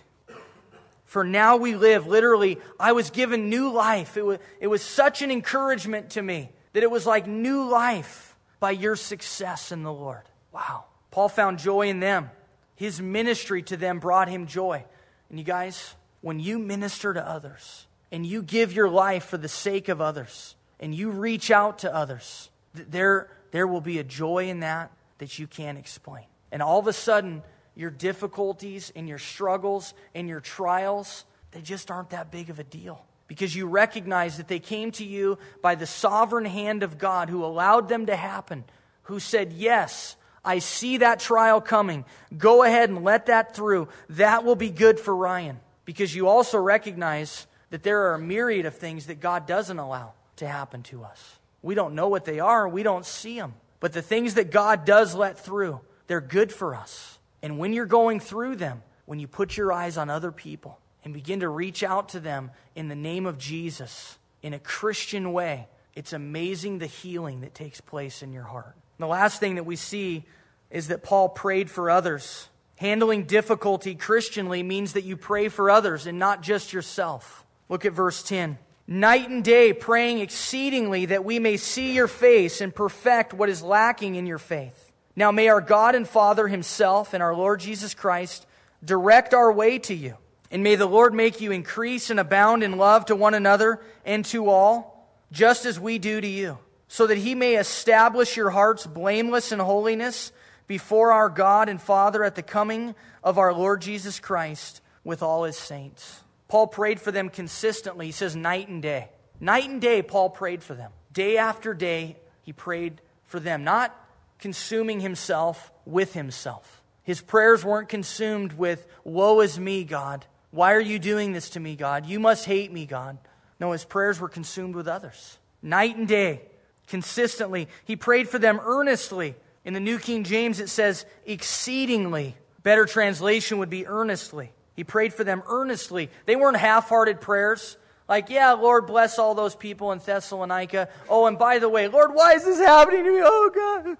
For 1.09 1.23
now 1.23 1.57
we 1.57 1.75
live. 1.75 2.05
Literally, 2.05 2.59
I 2.79 2.91
was 2.91 3.09
given 3.09 3.49
new 3.49 3.71
life. 3.71 4.15
It 4.15 4.23
was, 4.23 4.37
it 4.59 4.67
was 4.67 4.83
such 4.83 5.23
an 5.23 5.31
encouragement 5.31 6.11
to 6.11 6.21
me 6.21 6.51
that 6.73 6.83
it 6.83 6.91
was 6.91 7.07
like 7.07 7.25
new 7.25 7.67
life 7.67 8.35
by 8.59 8.71
your 8.71 8.95
success 8.95 9.71
in 9.71 9.81
the 9.81 9.91
Lord. 9.91 10.21
Wow. 10.51 10.85
Paul 11.09 11.27
found 11.27 11.57
joy 11.57 11.87
in 11.87 11.99
them. 11.99 12.29
His 12.75 13.01
ministry 13.01 13.63
to 13.63 13.75
them 13.75 13.97
brought 13.97 14.29
him 14.29 14.45
joy. 14.45 14.85
And 15.31 15.39
you 15.39 15.43
guys, 15.43 15.95
when 16.21 16.39
you 16.39 16.59
minister 16.59 17.11
to 17.11 17.27
others 17.27 17.87
and 18.11 18.23
you 18.23 18.43
give 18.43 18.71
your 18.71 18.87
life 18.87 19.25
for 19.25 19.39
the 19.39 19.49
sake 19.49 19.89
of 19.89 20.01
others 20.01 20.55
and 20.79 20.93
you 20.93 21.09
reach 21.09 21.49
out 21.49 21.79
to 21.79 21.91
others, 21.91 22.51
there, 22.75 23.31
there 23.49 23.65
will 23.65 23.81
be 23.81 23.97
a 23.97 24.03
joy 24.03 24.47
in 24.47 24.59
that 24.59 24.91
that 25.17 25.39
you 25.39 25.47
can't 25.47 25.79
explain. 25.79 26.25
And 26.51 26.61
all 26.61 26.77
of 26.77 26.85
a 26.85 26.93
sudden, 26.93 27.41
your 27.79 27.89
difficulties 27.89 28.91
and 28.93 29.07
your 29.07 29.17
struggles 29.17 29.93
and 30.13 30.27
your 30.27 30.41
trials, 30.41 31.23
they 31.51 31.61
just 31.61 31.89
aren't 31.89 32.09
that 32.09 32.29
big 32.29 32.49
of 32.49 32.59
a 32.59 32.63
deal. 32.65 33.05
Because 33.25 33.55
you 33.55 33.67
recognize 33.67 34.35
that 34.35 34.49
they 34.49 34.59
came 34.59 34.91
to 34.93 35.05
you 35.05 35.37
by 35.61 35.75
the 35.75 35.85
sovereign 35.85 36.43
hand 36.43 36.83
of 36.83 36.97
God 36.97 37.29
who 37.29 37.45
allowed 37.45 37.87
them 37.87 38.07
to 38.07 38.17
happen, 38.17 38.65
who 39.03 39.21
said, 39.21 39.53
Yes, 39.53 40.17
I 40.43 40.59
see 40.59 40.97
that 40.97 41.21
trial 41.21 41.61
coming. 41.61 42.03
Go 42.37 42.63
ahead 42.63 42.89
and 42.89 43.05
let 43.05 43.27
that 43.27 43.55
through. 43.55 43.87
That 44.09 44.43
will 44.43 44.57
be 44.57 44.71
good 44.71 44.99
for 44.99 45.15
Ryan. 45.15 45.61
Because 45.85 46.13
you 46.13 46.27
also 46.27 46.57
recognize 46.57 47.47
that 47.69 47.83
there 47.83 48.07
are 48.07 48.15
a 48.15 48.19
myriad 48.19 48.65
of 48.65 48.75
things 48.75 49.05
that 49.05 49.21
God 49.21 49.47
doesn't 49.47 49.79
allow 49.79 50.15
to 50.35 50.47
happen 50.47 50.83
to 50.83 51.05
us. 51.05 51.39
We 51.61 51.75
don't 51.75 51.95
know 51.95 52.09
what 52.09 52.25
they 52.25 52.41
are, 52.41 52.67
we 52.67 52.83
don't 52.83 53.05
see 53.05 53.39
them. 53.39 53.53
But 53.79 53.93
the 53.93 54.01
things 54.01 54.33
that 54.33 54.51
God 54.51 54.83
does 54.83 55.15
let 55.15 55.39
through, 55.39 55.79
they're 56.07 56.19
good 56.19 56.51
for 56.51 56.75
us. 56.75 57.18
And 57.41 57.57
when 57.57 57.73
you're 57.73 57.85
going 57.85 58.19
through 58.19 58.57
them, 58.57 58.83
when 59.05 59.19
you 59.19 59.27
put 59.27 59.57
your 59.57 59.73
eyes 59.73 59.97
on 59.97 60.09
other 60.09 60.31
people 60.31 60.79
and 61.03 61.13
begin 61.13 61.39
to 61.39 61.49
reach 61.49 61.83
out 61.83 62.09
to 62.09 62.19
them 62.19 62.51
in 62.75 62.87
the 62.89 62.95
name 62.95 63.25
of 63.25 63.37
Jesus 63.37 64.17
in 64.41 64.53
a 64.53 64.59
Christian 64.59 65.33
way, 65.33 65.67
it's 65.95 66.13
amazing 66.13 66.79
the 66.79 66.85
healing 66.85 67.41
that 67.41 67.53
takes 67.53 67.81
place 67.81 68.21
in 68.21 68.31
your 68.31 68.43
heart. 68.43 68.75
And 68.75 69.03
the 69.03 69.07
last 69.07 69.39
thing 69.39 69.55
that 69.55 69.65
we 69.65 69.75
see 69.75 70.25
is 70.69 70.89
that 70.89 71.03
Paul 71.03 71.29
prayed 71.29 71.69
for 71.69 71.89
others. 71.89 72.47
Handling 72.75 73.23
difficulty 73.23 73.95
Christianly 73.95 74.63
means 74.63 74.93
that 74.93 75.03
you 75.03 75.17
pray 75.17 75.49
for 75.49 75.69
others 75.69 76.05
and 76.05 76.19
not 76.19 76.41
just 76.41 76.71
yourself. 76.71 77.45
Look 77.67 77.85
at 77.85 77.93
verse 77.93 78.23
10. 78.23 78.57
Night 78.87 79.29
and 79.29 79.43
day 79.43 79.73
praying 79.73 80.19
exceedingly 80.19 81.07
that 81.07 81.25
we 81.25 81.39
may 81.39 81.57
see 81.57 81.93
your 81.93 82.07
face 82.07 82.61
and 82.61 82.73
perfect 82.73 83.33
what 83.33 83.49
is 83.49 83.61
lacking 83.61 84.15
in 84.15 84.25
your 84.25 84.37
faith. 84.37 84.88
Now 85.15 85.31
may 85.31 85.49
our 85.49 85.61
God 85.61 85.95
and 85.95 86.07
Father 86.07 86.47
Himself 86.47 87.13
and 87.13 87.21
our 87.21 87.35
Lord 87.35 87.59
Jesus 87.59 87.93
Christ 87.93 88.45
direct 88.83 89.33
our 89.33 89.51
way 89.51 89.79
to 89.79 89.93
you. 89.93 90.15
And 90.51 90.63
may 90.63 90.75
the 90.75 90.85
Lord 90.85 91.13
make 91.13 91.41
you 91.41 91.51
increase 91.51 92.09
and 92.09 92.19
abound 92.19 92.63
in 92.63 92.77
love 92.77 93.05
to 93.05 93.15
one 93.15 93.33
another 93.33 93.81
and 94.05 94.25
to 94.25 94.49
all, 94.49 95.11
just 95.31 95.65
as 95.65 95.79
we 95.79 95.99
do 95.99 96.19
to 96.19 96.27
you, 96.27 96.57
so 96.87 97.05
that 97.05 97.17
He 97.17 97.35
may 97.35 97.55
establish 97.55 98.35
your 98.35 98.49
hearts 98.49 98.87
blameless 98.87 99.51
in 99.51 99.59
holiness 99.59 100.31
before 100.65 101.11
our 101.11 101.29
God 101.29 101.69
and 101.69 101.81
Father 101.81 102.23
at 102.23 102.35
the 102.35 102.41
coming 102.41 102.95
of 103.23 103.37
our 103.37 103.53
Lord 103.53 103.81
Jesus 103.81 104.19
Christ 104.19 104.81
with 105.03 105.21
all 105.21 105.43
His 105.43 105.57
saints. 105.57 106.21
Paul 106.47 106.65
prayed 106.65 106.99
for 106.99 107.11
them 107.11 107.29
consistently. 107.29 108.07
He 108.07 108.11
says, 108.11 108.35
night 108.35 108.69
and 108.69 108.81
day. 108.81 109.09
Night 109.39 109.69
and 109.69 109.79
day, 109.79 110.01
Paul 110.01 110.31
prayed 110.31 110.63
for 110.63 110.73
them. 110.73 110.91
Day 111.13 111.37
after 111.37 111.73
day, 111.73 112.17
he 112.43 112.53
prayed 112.53 113.01
for 113.25 113.39
them. 113.39 113.63
Not 113.63 113.95
consuming 114.39 114.99
himself 114.99 115.71
with 115.85 116.13
himself. 116.13 116.81
His 117.03 117.21
prayers 117.21 117.63
weren't 117.65 117.89
consumed 117.89 118.53
with, 118.53 118.85
Woe 119.03 119.41
is 119.41 119.59
me, 119.59 119.83
God. 119.83 120.25
Why 120.51 120.73
are 120.73 120.81
you 120.81 120.99
doing 120.99 121.33
this 121.33 121.51
to 121.51 121.59
me, 121.59 121.75
God? 121.75 122.05
You 122.05 122.19
must 122.19 122.45
hate 122.45 122.71
me, 122.71 122.85
God. 122.85 123.17
No, 123.59 123.71
his 123.71 123.85
prayers 123.85 124.19
were 124.19 124.29
consumed 124.29 124.75
with 124.75 124.87
others. 124.87 125.37
Night 125.61 125.97
and 125.97 126.07
day, 126.07 126.41
consistently. 126.87 127.67
He 127.85 127.95
prayed 127.95 128.29
for 128.29 128.39
them 128.39 128.59
earnestly. 128.63 129.35
In 129.65 129.73
the 129.73 129.79
New 129.79 129.99
King 129.99 130.23
James, 130.23 130.59
it 130.59 130.69
says 130.69 131.05
exceedingly. 131.25 132.35
Better 132.63 132.85
translation 132.85 133.57
would 133.59 133.69
be 133.69 133.85
earnestly. 133.85 134.51
He 134.75 134.83
prayed 134.83 135.13
for 135.13 135.23
them 135.23 135.43
earnestly. 135.47 136.09
They 136.25 136.35
weren't 136.35 136.57
half 136.57 136.89
hearted 136.89 137.21
prayers. 137.21 137.77
Like, 138.07 138.29
yeah, 138.29 138.53
Lord, 138.53 138.87
bless 138.87 139.19
all 139.19 139.35
those 139.35 139.55
people 139.55 139.91
in 139.91 139.99
Thessalonica. 139.99 140.89
Oh, 141.07 141.27
and 141.27 141.37
by 141.37 141.59
the 141.59 141.69
way, 141.69 141.87
Lord, 141.87 142.13
why 142.13 142.33
is 142.33 142.45
this 142.45 142.57
happening 142.57 143.03
to 143.03 143.11
me? 143.11 143.21
Oh, 143.23 143.51
God. 143.53 143.97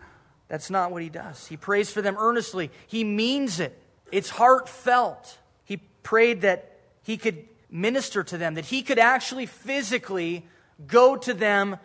That's 0.50 0.70
not 0.70 0.92
what 0.92 1.02
he 1.02 1.10
does. 1.10 1.48
He 1.48 1.56
prays 1.56 1.92
for 1.92 2.02
them 2.02 2.18
earnestly. 2.20 2.72
He 2.88 3.04
means 3.04 3.60
it, 3.60 3.80
it's 4.12 4.30
heartfelt. 4.30 5.38
He 5.64 5.78
prayed 6.04 6.42
that 6.42 6.80
he 7.04 7.18
could 7.18 7.48
minister 7.70 8.24
to 8.24 8.38
them, 8.38 8.56
that 8.56 8.66
he 8.66 8.82
could 8.82 9.00
actually 9.00 9.46
physically 9.46 10.46
go 10.88 11.16
to 11.16 11.34
them 11.34 11.78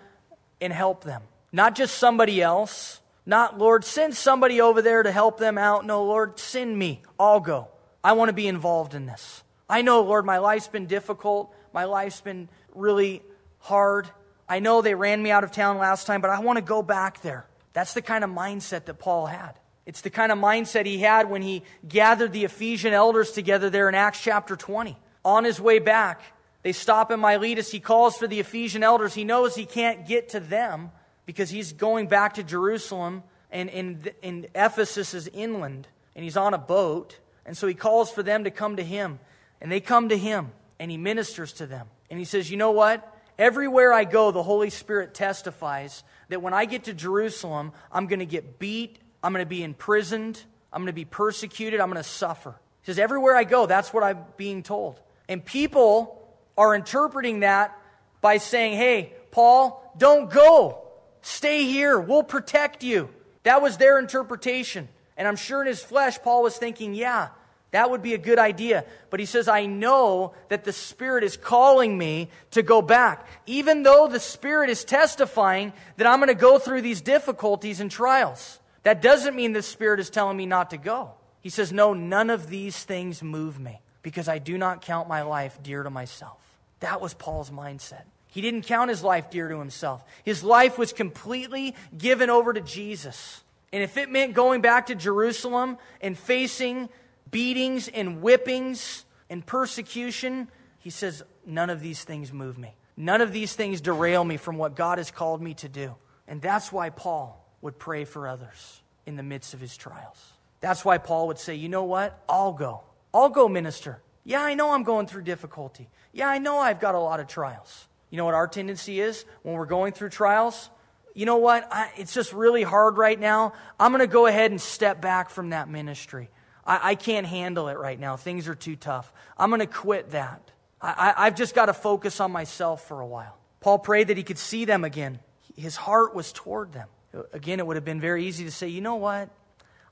and 0.61 0.72
help 0.72 1.05
them. 1.05 1.22
Not 1.53 1.74
just 1.74 1.98
somebody 1.98 2.42
else. 2.42 3.00
Not, 3.27 3.59
Lord, 3.59 3.85
send 3.85 4.14
somebody 4.14 4.61
over 4.61 4.83
there 4.83 5.03
to 5.03 5.12
help 5.12 5.38
them 5.38 5.57
out. 5.57 5.87
No, 5.87 6.05
Lord, 6.05 6.38
send 6.38 6.79
me. 6.79 7.00
I'll 7.18 7.40
go. 7.40 7.68
I 8.03 8.12
want 8.12 8.29
to 8.29 8.35
be 8.35 8.46
involved 8.46 8.94
in 8.94 9.07
this. 9.07 9.42
I 9.68 9.83
know, 9.83 10.03
Lord, 10.03 10.27
my 10.27 10.38
life's 10.38 10.68
been 10.68 10.87
difficult. 10.87 11.55
My 11.72 11.85
life's 11.85 12.20
been 12.20 12.48
really 12.74 13.22
hard. 13.61 14.09
I 14.46 14.59
know 14.59 14.83
they 14.83 14.94
ran 14.94 15.22
me 15.22 15.31
out 15.31 15.42
of 15.42 15.53
town 15.53 15.79
last 15.79 16.07
time, 16.07 16.20
but 16.20 16.31
I 16.31 16.40
want 16.40 16.59
to 16.59 16.64
go 16.64 16.83
back 16.83 17.22
there. 17.22 17.46
That's 17.74 17.92
the 17.92 18.02
kind 18.02 18.24
of 18.24 18.30
mindset 18.30 18.87
that 18.87 18.98
Paul 18.98 19.26
had. 19.26 19.58
It's 19.84 20.00
the 20.00 20.10
kind 20.10 20.32
of 20.32 20.38
mindset 20.38 20.87
he 20.87 20.98
had 20.98 21.28
when 21.28 21.42
he 21.42 21.62
gathered 21.87 22.32
the 22.32 22.44
Ephesian 22.44 22.94
elders 22.94 23.32
together 23.32 23.68
there 23.68 23.88
in 23.88 23.94
Acts 23.94 24.22
chapter 24.22 24.56
20. 24.56 24.96
On 25.24 25.44
his 25.44 25.60
way 25.60 25.78
back, 25.78 26.22
they 26.62 26.72
stop 26.72 27.10
in 27.10 27.20
Miletus. 27.20 27.70
He 27.70 27.80
calls 27.80 28.16
for 28.16 28.26
the 28.26 28.40
Ephesian 28.40 28.82
elders. 28.82 29.12
He 29.12 29.24
knows 29.24 29.54
he 29.54 29.66
can't 29.66 30.06
get 30.06 30.30
to 30.30 30.40
them 30.40 30.90
because 31.26 31.50
he's 31.50 31.72
going 31.72 32.06
back 32.06 32.34
to 32.34 32.42
Jerusalem, 32.42 33.22
and, 33.50 33.68
and, 33.70 34.10
and 34.22 34.46
Ephesus 34.54 35.12
is 35.12 35.28
inland, 35.28 35.87
and 36.14 36.24
he's 36.24 36.37
on 36.37 36.54
a 36.54 36.58
boat. 36.58 37.18
And 37.44 37.56
so 37.56 37.66
he 37.66 37.74
calls 37.74 38.10
for 38.10 38.22
them 38.22 38.44
to 38.44 38.50
come 38.50 38.76
to 38.76 38.84
him. 38.84 39.18
And 39.60 39.70
they 39.70 39.80
come 39.80 40.08
to 40.08 40.16
him, 40.16 40.52
and 40.78 40.90
he 40.90 40.96
ministers 40.96 41.52
to 41.54 41.66
them. 41.66 41.88
And 42.08 42.18
he 42.18 42.24
says, 42.24 42.50
You 42.50 42.56
know 42.56 42.70
what? 42.70 43.10
Everywhere 43.38 43.92
I 43.92 44.04
go, 44.04 44.30
the 44.30 44.42
Holy 44.42 44.70
Spirit 44.70 45.12
testifies 45.12 46.04
that 46.28 46.42
when 46.42 46.54
I 46.54 46.64
get 46.64 46.84
to 46.84 46.94
Jerusalem, 46.94 47.72
I'm 47.92 48.06
going 48.06 48.20
to 48.20 48.26
get 48.26 48.58
beat, 48.58 48.98
I'm 49.22 49.32
going 49.32 49.44
to 49.44 49.48
be 49.48 49.62
imprisoned, 49.62 50.42
I'm 50.72 50.80
going 50.82 50.87
to 50.87 50.92
be 50.92 51.04
persecuted, 51.04 51.80
I'm 51.80 51.90
going 51.90 52.02
to 52.02 52.08
suffer. 52.08 52.58
He 52.82 52.87
says, 52.87 52.98
Everywhere 52.98 53.37
I 53.37 53.44
go, 53.44 53.66
that's 53.66 53.92
what 53.92 54.02
I'm 54.02 54.24
being 54.37 54.62
told. 54.62 55.00
And 55.28 55.44
people 55.44 56.20
are 56.56 56.74
interpreting 56.74 57.40
that 57.40 57.76
by 58.20 58.38
saying, 58.38 58.76
Hey, 58.76 59.12
Paul, 59.30 59.92
don't 59.96 60.30
go. 60.30 60.80
Stay 61.22 61.64
here. 61.64 61.98
We'll 61.98 62.22
protect 62.22 62.84
you. 62.84 63.08
That 63.44 63.62
was 63.62 63.76
their 63.76 63.98
interpretation. 63.98 64.88
And 65.16 65.28
I'm 65.28 65.37
sure 65.37 65.60
in 65.60 65.66
his 65.66 65.82
flesh, 65.82 66.20
Paul 66.22 66.42
was 66.42 66.56
thinking, 66.56 66.94
yeah, 66.94 67.28
that 67.74 67.90
would 67.90 68.02
be 68.02 68.14
a 68.14 68.18
good 68.18 68.38
idea. 68.38 68.84
But 69.10 69.18
he 69.18 69.26
says, 69.26 69.48
I 69.48 69.66
know 69.66 70.32
that 70.48 70.62
the 70.62 70.72
Spirit 70.72 71.24
is 71.24 71.37
calling 71.37 71.98
me 71.98 72.30
to 72.52 72.62
go 72.62 72.80
back. 72.80 73.26
Even 73.46 73.82
though 73.82 74.06
the 74.06 74.20
Spirit 74.20 74.70
is 74.70 74.84
testifying 74.84 75.72
that 75.96 76.06
I'm 76.06 76.20
going 76.20 76.28
to 76.28 76.40
go 76.40 76.60
through 76.60 76.82
these 76.82 77.00
difficulties 77.00 77.80
and 77.80 77.90
trials. 77.90 78.60
That 78.84 79.02
doesn't 79.02 79.34
mean 79.34 79.54
the 79.54 79.60
Spirit 79.60 79.98
is 79.98 80.08
telling 80.08 80.37
me 80.37 80.46
not 80.46 80.70
to 80.70 80.76
go. 80.76 81.14
He 81.40 81.48
says, 81.48 81.72
No, 81.72 81.94
none 81.94 82.30
of 82.30 82.48
these 82.48 82.80
things 82.84 83.24
move 83.24 83.58
me 83.58 83.80
because 84.02 84.28
I 84.28 84.38
do 84.38 84.56
not 84.56 84.82
count 84.82 85.08
my 85.08 85.22
life 85.22 85.58
dear 85.60 85.82
to 85.82 85.90
myself. 85.90 86.38
That 86.78 87.00
was 87.00 87.12
Paul's 87.12 87.50
mindset. 87.50 88.04
He 88.28 88.40
didn't 88.40 88.62
count 88.62 88.88
his 88.88 89.02
life 89.02 89.30
dear 89.30 89.48
to 89.48 89.58
himself. 89.58 90.04
His 90.22 90.44
life 90.44 90.78
was 90.78 90.92
completely 90.92 91.74
given 91.98 92.30
over 92.30 92.52
to 92.52 92.60
Jesus. 92.60 93.42
And 93.72 93.82
if 93.82 93.96
it 93.96 94.10
meant 94.10 94.34
going 94.34 94.60
back 94.60 94.87
to 94.87 94.94
Jerusalem 94.94 95.76
and 96.00 96.16
facing 96.16 96.88
beatings 97.30 97.88
and 97.88 98.18
whippings 98.18 99.04
and 99.30 99.44
persecution, 99.44 100.48
he 100.78 100.90
says, 100.90 101.22
none 101.46 101.70
of 101.70 101.80
these 101.80 102.04
things 102.04 102.32
move 102.32 102.58
me. 102.58 102.74
None 102.96 103.20
of 103.20 103.32
these 103.32 103.54
things 103.54 103.80
derail 103.80 104.24
me 104.24 104.37
from 104.37 104.56
what 104.56 104.76
God 104.76 104.98
has 104.98 105.10
called 105.10 105.42
me 105.42 105.54
to 105.54 105.68
do. 105.68 105.94
And 106.28 106.40
that's 106.40 106.70
why 106.70 106.90
Paul 106.90 107.44
would 107.60 107.78
pray 107.78 108.04
for 108.04 108.28
others 108.28 108.82
in 109.06 109.16
the 109.16 109.22
midst 109.22 109.54
of 109.54 109.60
his 109.60 109.76
trials. 109.76 110.32
That's 110.60 110.84
why 110.84 110.98
Paul 110.98 111.26
would 111.28 111.38
say, 111.38 111.54
you 111.56 111.68
know 111.68 111.84
what? 111.84 112.22
I'll 112.28 112.52
go. 112.52 112.82
I'll 113.12 113.28
go 113.28 113.48
minister. 113.48 114.00
Yeah, 114.24 114.42
I 114.42 114.54
know 114.54 114.70
I'm 114.70 114.84
going 114.84 115.06
through 115.06 115.22
difficulty. 115.22 115.90
Yeah, 116.12 116.28
I 116.28 116.38
know 116.38 116.58
I've 116.58 116.80
got 116.80 116.94
a 116.94 117.00
lot 117.00 117.20
of 117.20 117.26
trials. 117.26 117.87
You 118.10 118.16
know 118.16 118.24
what 118.24 118.34
our 118.34 118.46
tendency 118.46 119.00
is 119.00 119.24
when 119.42 119.54
we're 119.54 119.66
going 119.66 119.92
through 119.92 120.10
trials? 120.10 120.70
you 121.14 121.26
know 121.26 121.37
what? 121.37 121.68
I, 121.72 121.90
it's 121.96 122.12
just 122.12 122.32
really 122.32 122.64
hard 122.64 122.98
right 122.98 123.18
now. 123.18 123.54
I'm 123.78 123.92
going 123.92 124.00
to 124.00 124.12
go 124.12 124.26
ahead 124.26 124.50
and 124.50 124.60
step 124.60 125.00
back 125.00 125.30
from 125.30 125.50
that 125.50 125.68
ministry. 125.68 126.28
I, 126.66 126.90
I 126.90 126.94
can't 126.94 127.27
handle 127.27 127.68
it 127.68 127.79
right 127.79 127.98
now. 127.98 128.16
Things 128.16 128.48
are 128.48 128.55
too 128.55 128.77
tough. 128.77 129.12
I'm 129.38 129.50
going 129.50 129.61
to 129.61 129.66
quit 129.66 130.11
that. 130.11 130.50
I, 130.81 131.14
I've 131.16 131.35
just 131.35 131.55
got 131.55 131.66
to 131.66 131.74
focus 131.74 132.20
on 132.20 132.31
myself 132.33 132.87
for 132.87 133.00
a 133.00 133.07
while. 133.07 133.38
Paul 133.61 133.79
prayed 133.79 134.09
that 134.09 134.16
he 134.16 134.22
could 134.22 134.38
see 134.38 134.64
them 134.64 134.85
again. 134.85 135.18
His 135.57 135.77
heart 135.77 136.14
was 136.14 136.33
toward 136.33 136.72
them. 136.72 136.88
Again, 137.33 137.61
it 137.61 137.66
would 137.66 137.77
have 137.77 137.85
been 137.85 138.00
very 138.00 138.27
easy 138.27 138.44
to 138.44 138.50
say, 138.50 138.68
you 138.68 138.81
know 138.81 138.96
what? 138.96 139.31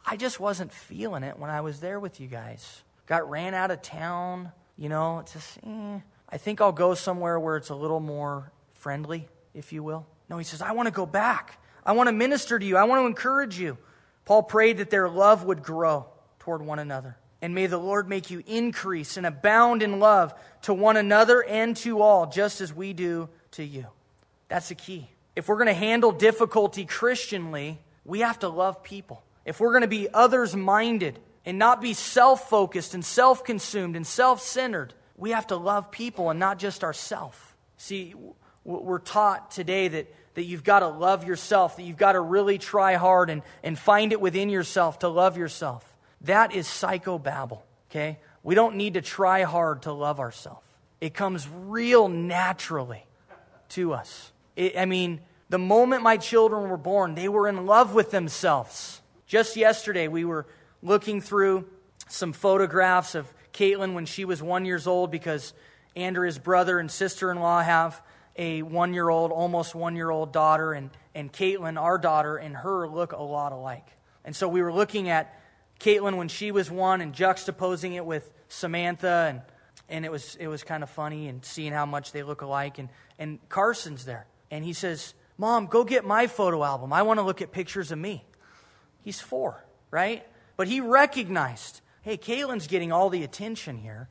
I 0.04 0.16
just 0.16 0.40
wasn't 0.40 0.72
feeling 0.72 1.22
it 1.22 1.38
when 1.38 1.50
I 1.50 1.60
was 1.60 1.80
there 1.80 2.00
with 2.00 2.20
you 2.20 2.26
guys. 2.26 2.82
Got 3.06 3.30
ran 3.30 3.54
out 3.54 3.70
of 3.70 3.80
town. 3.80 4.52
You 4.76 4.88
know, 4.88 5.20
it's 5.20 5.32
just, 5.32 5.58
eh, 5.64 6.00
I 6.28 6.38
think 6.38 6.60
I'll 6.60 6.72
go 6.72 6.94
somewhere 6.94 7.38
where 7.38 7.56
it's 7.56 7.70
a 7.70 7.74
little 7.74 8.00
more 8.00 8.50
friendly, 8.74 9.28
if 9.54 9.72
you 9.72 9.82
will. 9.82 10.06
No, 10.28 10.38
he 10.38 10.44
says, 10.44 10.60
I 10.60 10.72
want 10.72 10.88
to 10.88 10.92
go 10.92 11.06
back. 11.06 11.58
I 11.86 11.92
want 11.92 12.08
to 12.08 12.12
minister 12.12 12.58
to 12.58 12.64
you. 12.64 12.76
I 12.76 12.84
want 12.84 13.00
to 13.02 13.06
encourage 13.06 13.58
you. 13.58 13.78
Paul 14.24 14.42
prayed 14.42 14.78
that 14.78 14.90
their 14.90 15.08
love 15.08 15.44
would 15.44 15.62
grow 15.62 16.11
toward 16.42 16.60
one 16.60 16.80
another. 16.80 17.16
And 17.40 17.54
may 17.54 17.66
the 17.66 17.78
Lord 17.78 18.08
make 18.08 18.28
you 18.28 18.42
increase 18.48 19.16
and 19.16 19.24
abound 19.24 19.80
in 19.80 20.00
love 20.00 20.34
to 20.62 20.74
one 20.74 20.96
another 20.96 21.40
and 21.44 21.76
to 21.78 22.02
all, 22.02 22.26
just 22.26 22.60
as 22.60 22.74
we 22.74 22.92
do 22.92 23.28
to 23.52 23.64
you. 23.64 23.86
That's 24.48 24.68
the 24.68 24.74
key. 24.74 25.08
If 25.36 25.48
we're 25.48 25.56
going 25.56 25.68
to 25.68 25.72
handle 25.72 26.10
difficulty 26.10 26.84
Christianly, 26.84 27.78
we 28.04 28.20
have 28.20 28.40
to 28.40 28.48
love 28.48 28.82
people. 28.82 29.22
If 29.44 29.60
we're 29.60 29.70
going 29.70 29.82
to 29.82 29.88
be 29.88 30.08
others 30.12 30.56
minded 30.56 31.20
and 31.46 31.60
not 31.60 31.80
be 31.80 31.94
self 31.94 32.48
focused 32.48 32.92
and 32.92 33.04
self 33.04 33.44
consumed 33.44 33.94
and 33.94 34.04
self 34.04 34.42
centered, 34.42 34.94
we 35.16 35.30
have 35.30 35.46
to 35.48 35.56
love 35.56 35.92
people 35.92 36.30
and 36.30 36.40
not 36.40 36.58
just 36.58 36.82
ourselves. 36.82 37.38
See, 37.76 38.14
we're 38.64 38.98
taught 38.98 39.52
today 39.52 39.86
that 39.88 40.12
that 40.34 40.44
you've 40.44 40.64
got 40.64 40.80
to 40.80 40.88
love 40.88 41.24
yourself, 41.24 41.76
that 41.76 41.82
you've 41.82 41.96
got 41.96 42.12
to 42.12 42.20
really 42.20 42.58
try 42.58 42.94
hard 42.94 43.30
and, 43.30 43.42
and 43.62 43.78
find 43.78 44.12
it 44.12 44.20
within 44.20 44.48
yourself 44.48 45.00
to 45.00 45.08
love 45.08 45.36
yourself. 45.36 45.91
That 46.24 46.54
is 46.54 46.66
psychobabble, 46.66 47.62
okay? 47.90 48.18
We 48.42 48.54
don't 48.54 48.76
need 48.76 48.94
to 48.94 49.00
try 49.00 49.42
hard 49.42 49.82
to 49.82 49.92
love 49.92 50.20
ourselves. 50.20 50.60
It 51.00 51.14
comes 51.14 51.48
real 51.48 52.08
naturally 52.08 53.04
to 53.70 53.92
us. 53.92 54.32
It, 54.54 54.76
I 54.78 54.84
mean, 54.84 55.20
the 55.48 55.58
moment 55.58 56.02
my 56.02 56.16
children 56.16 56.70
were 56.70 56.76
born, 56.76 57.14
they 57.14 57.28
were 57.28 57.48
in 57.48 57.66
love 57.66 57.94
with 57.94 58.10
themselves. 58.10 59.00
Just 59.26 59.56
yesterday, 59.56 60.08
we 60.08 60.24
were 60.24 60.46
looking 60.82 61.20
through 61.20 61.66
some 62.08 62.32
photographs 62.32 63.14
of 63.14 63.26
Caitlin 63.52 63.94
when 63.94 64.06
she 64.06 64.24
was 64.24 64.42
one 64.42 64.64
years 64.64 64.86
old 64.86 65.10
because 65.10 65.52
Andrea's 65.96 66.38
brother 66.38 66.78
and 66.78 66.90
sister 66.90 67.30
in 67.30 67.40
law 67.40 67.60
have 67.60 68.00
a 68.36 68.62
one 68.62 68.94
year 68.94 69.08
old, 69.08 69.30
almost 69.30 69.74
one 69.74 69.96
year 69.96 70.10
old 70.10 70.32
daughter, 70.32 70.72
and, 70.72 70.90
and 71.14 71.32
Caitlin, 71.32 71.80
our 71.80 71.98
daughter, 71.98 72.36
and 72.36 72.56
her 72.56 72.88
look 72.88 73.12
a 73.12 73.22
lot 73.22 73.52
alike. 73.52 73.86
And 74.24 74.34
so 74.34 74.48
we 74.48 74.62
were 74.62 74.72
looking 74.72 75.08
at 75.08 75.38
Caitlin 75.80 76.16
when 76.16 76.28
she 76.28 76.52
was 76.52 76.70
one 76.70 77.00
and 77.00 77.12
juxtaposing 77.12 77.94
it 77.94 78.04
with 78.04 78.30
Samantha, 78.48 79.26
and, 79.28 79.42
and 79.88 80.04
it 80.04 80.12
was, 80.12 80.36
it 80.36 80.48
was 80.48 80.62
kind 80.62 80.82
of 80.82 80.90
funny 80.90 81.28
and 81.28 81.44
seeing 81.44 81.72
how 81.72 81.86
much 81.86 82.12
they 82.12 82.22
look 82.22 82.42
alike. 82.42 82.78
And, 82.78 82.88
and 83.18 83.38
Carson's 83.48 84.04
there, 84.04 84.26
and 84.50 84.64
he 84.64 84.72
says, 84.72 85.14
Mom, 85.38 85.66
go 85.66 85.84
get 85.84 86.04
my 86.04 86.26
photo 86.26 86.62
album. 86.62 86.92
I 86.92 87.02
want 87.02 87.18
to 87.18 87.24
look 87.24 87.42
at 87.42 87.52
pictures 87.52 87.90
of 87.90 87.98
me. 87.98 88.24
He's 89.02 89.20
four, 89.20 89.64
right? 89.90 90.26
But 90.56 90.68
he 90.68 90.80
recognized, 90.80 91.80
hey, 92.02 92.16
Caitlin's 92.16 92.66
getting 92.66 92.92
all 92.92 93.10
the 93.10 93.24
attention 93.24 93.78
here. 93.78 94.08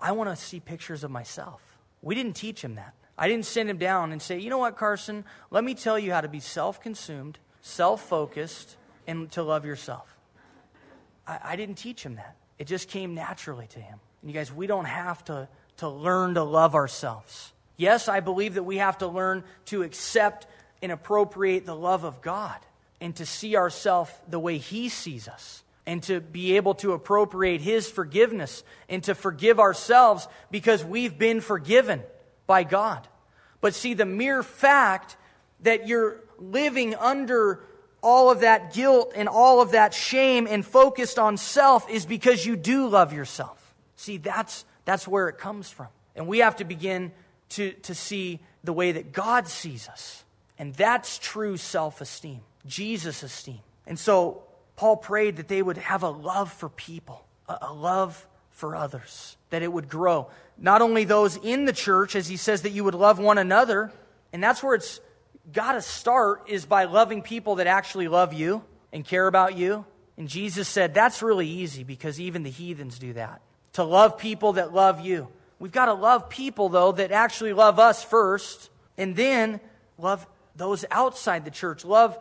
I 0.00 0.12
want 0.12 0.30
to 0.30 0.36
see 0.36 0.60
pictures 0.60 1.04
of 1.04 1.10
myself. 1.10 1.60
We 2.02 2.14
didn't 2.14 2.34
teach 2.34 2.62
him 2.62 2.74
that. 2.74 2.94
I 3.16 3.28
didn't 3.28 3.46
send 3.46 3.70
him 3.70 3.78
down 3.78 4.10
and 4.12 4.20
say, 4.20 4.38
you 4.38 4.50
know 4.50 4.58
what, 4.58 4.76
Carson, 4.76 5.24
let 5.50 5.62
me 5.62 5.74
tell 5.74 5.98
you 5.98 6.12
how 6.12 6.20
to 6.20 6.28
be 6.28 6.40
self 6.40 6.80
consumed, 6.80 7.38
self 7.60 8.02
focused, 8.08 8.76
and 9.06 9.30
to 9.32 9.42
love 9.42 9.64
yourself. 9.64 10.13
I, 11.26 11.38
I, 11.44 11.56
didn't 11.56 11.76
teach 11.76 12.02
him 12.02 12.16
that. 12.16 12.36
It 12.58 12.66
just 12.66 12.88
came 12.88 13.14
naturally 13.14 13.66
to 13.68 13.80
him. 13.80 13.98
And 14.22 14.30
you 14.30 14.34
guys, 14.34 14.52
we 14.52 14.66
don't 14.66 14.84
have 14.84 15.24
to, 15.26 15.48
to 15.78 15.88
learn 15.88 16.34
to 16.34 16.42
love 16.42 16.74
ourselves. 16.74 17.52
Yes, 17.76 18.08
I 18.08 18.20
believe 18.20 18.54
that 18.54 18.62
we 18.62 18.78
have 18.78 18.98
to 18.98 19.06
learn 19.08 19.44
to 19.66 19.82
accept 19.82 20.46
and 20.82 20.92
appropriate 20.92 21.66
the 21.66 21.74
love 21.74 22.04
of 22.04 22.20
God 22.22 22.58
and 23.00 23.14
to 23.16 23.26
see 23.26 23.56
ourselves 23.56 24.12
the 24.28 24.38
way 24.38 24.58
He 24.58 24.88
sees 24.88 25.28
us. 25.28 25.62
and 25.86 26.02
to 26.04 26.20
be 26.20 26.56
able 26.56 26.74
to 26.76 26.92
appropriate 26.92 27.60
His 27.60 27.90
forgiveness 27.90 28.64
and 28.88 29.02
to 29.04 29.14
forgive 29.14 29.60
ourselves 29.60 30.26
because 30.50 30.82
we've 30.82 31.18
been 31.18 31.42
forgiven 31.42 32.02
by 32.46 32.64
God. 32.64 33.06
But 33.60 33.74
see, 33.74 33.92
the 33.94 34.06
mere 34.06 34.42
fact 34.42 35.16
that 35.60 35.86
you're 35.86 36.20
living 36.38 36.94
under 36.94 37.60
all 38.04 38.30
of 38.30 38.40
that 38.40 38.74
guilt 38.74 39.12
and 39.16 39.28
all 39.28 39.62
of 39.62 39.70
that 39.70 39.94
shame 39.94 40.46
and 40.48 40.64
focused 40.64 41.18
on 41.18 41.38
self 41.38 41.88
is 41.88 42.04
because 42.04 42.44
you 42.44 42.54
do 42.54 42.86
love 42.86 43.14
yourself. 43.14 43.74
See, 43.96 44.18
that's, 44.18 44.66
that's 44.84 45.08
where 45.08 45.28
it 45.28 45.38
comes 45.38 45.70
from. 45.70 45.88
And 46.14 46.28
we 46.28 46.40
have 46.40 46.56
to 46.56 46.64
begin 46.64 47.12
to, 47.50 47.72
to 47.72 47.94
see 47.94 48.40
the 48.62 48.74
way 48.74 48.92
that 48.92 49.12
God 49.12 49.48
sees 49.48 49.88
us. 49.88 50.22
And 50.58 50.74
that's 50.74 51.18
true 51.18 51.56
self 51.56 52.02
esteem, 52.02 52.40
Jesus' 52.66 53.22
esteem. 53.22 53.60
And 53.86 53.98
so 53.98 54.42
Paul 54.76 54.98
prayed 54.98 55.36
that 55.36 55.48
they 55.48 55.62
would 55.62 55.78
have 55.78 56.02
a 56.02 56.10
love 56.10 56.52
for 56.52 56.68
people, 56.68 57.24
a, 57.48 57.58
a 57.62 57.72
love 57.72 58.26
for 58.50 58.76
others, 58.76 59.36
that 59.48 59.62
it 59.62 59.72
would 59.72 59.88
grow. 59.88 60.28
Not 60.58 60.82
only 60.82 61.04
those 61.04 61.36
in 61.38 61.64
the 61.64 61.72
church, 61.72 62.14
as 62.14 62.28
he 62.28 62.36
says, 62.36 62.62
that 62.62 62.70
you 62.70 62.84
would 62.84 62.94
love 62.94 63.18
one 63.18 63.38
another. 63.38 63.90
And 64.32 64.42
that's 64.42 64.62
where 64.62 64.74
it's 64.74 65.00
got 65.52 65.72
to 65.72 65.82
start 65.82 66.44
is 66.48 66.64
by 66.64 66.84
loving 66.84 67.22
people 67.22 67.56
that 67.56 67.66
actually 67.66 68.08
love 68.08 68.32
you 68.32 68.62
and 68.92 69.04
care 69.04 69.26
about 69.26 69.56
you. 69.56 69.84
And 70.16 70.28
Jesus 70.28 70.68
said 70.68 70.94
that's 70.94 71.22
really 71.22 71.48
easy 71.48 71.84
because 71.84 72.20
even 72.20 72.42
the 72.42 72.50
heathens 72.50 72.98
do 72.98 73.12
that. 73.14 73.40
To 73.74 73.84
love 73.84 74.18
people 74.18 74.54
that 74.54 74.72
love 74.72 75.00
you. 75.00 75.28
We've 75.58 75.72
got 75.72 75.86
to 75.86 75.94
love 75.94 76.28
people, 76.28 76.68
though, 76.68 76.92
that 76.92 77.10
actually 77.10 77.52
love 77.52 77.78
us 77.78 78.04
first, 78.04 78.70
and 78.98 79.16
then 79.16 79.60
love 79.98 80.26
those 80.56 80.84
outside 80.90 81.44
the 81.44 81.50
church. 81.50 81.84
Love 81.84 82.18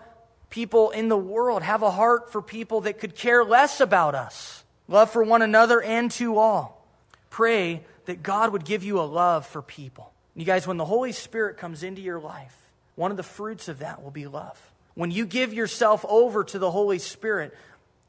people 0.49 0.91
in 0.91 1.09
the 1.09 1.17
world. 1.17 1.61
Have 1.61 1.81
a 1.81 1.91
heart 1.91 2.31
for 2.31 2.41
people 2.41 2.81
that 2.81 2.99
could 2.99 3.15
care 3.15 3.43
less 3.43 3.81
about 3.81 4.15
us. 4.15 4.63
Love 4.87 5.09
for 5.11 5.23
one 5.23 5.41
another 5.41 5.81
and 5.81 6.09
to 6.11 6.37
all. 6.37 6.87
Pray 7.29 7.83
that 8.05 8.23
God 8.23 8.51
would 8.51 8.65
give 8.65 8.83
you 8.83 8.99
a 8.99 9.01
love 9.01 9.45
for 9.45 9.61
people. 9.61 10.13
You 10.35 10.45
guys, 10.45 10.65
when 10.65 10.77
the 10.77 10.85
Holy 10.85 11.11
Spirit 11.11 11.57
comes 11.57 11.83
into 11.83 12.01
your 12.01 12.19
life, 12.19 12.62
one 12.95 13.11
of 13.11 13.17
the 13.17 13.23
fruits 13.23 13.67
of 13.67 13.79
that 13.79 14.03
will 14.03 14.11
be 14.11 14.27
love. 14.27 14.59
When 14.95 15.11
you 15.11 15.25
give 15.25 15.53
yourself 15.53 16.05
over 16.07 16.43
to 16.43 16.59
the 16.59 16.69
Holy 16.69 16.99
Spirit, 16.99 17.55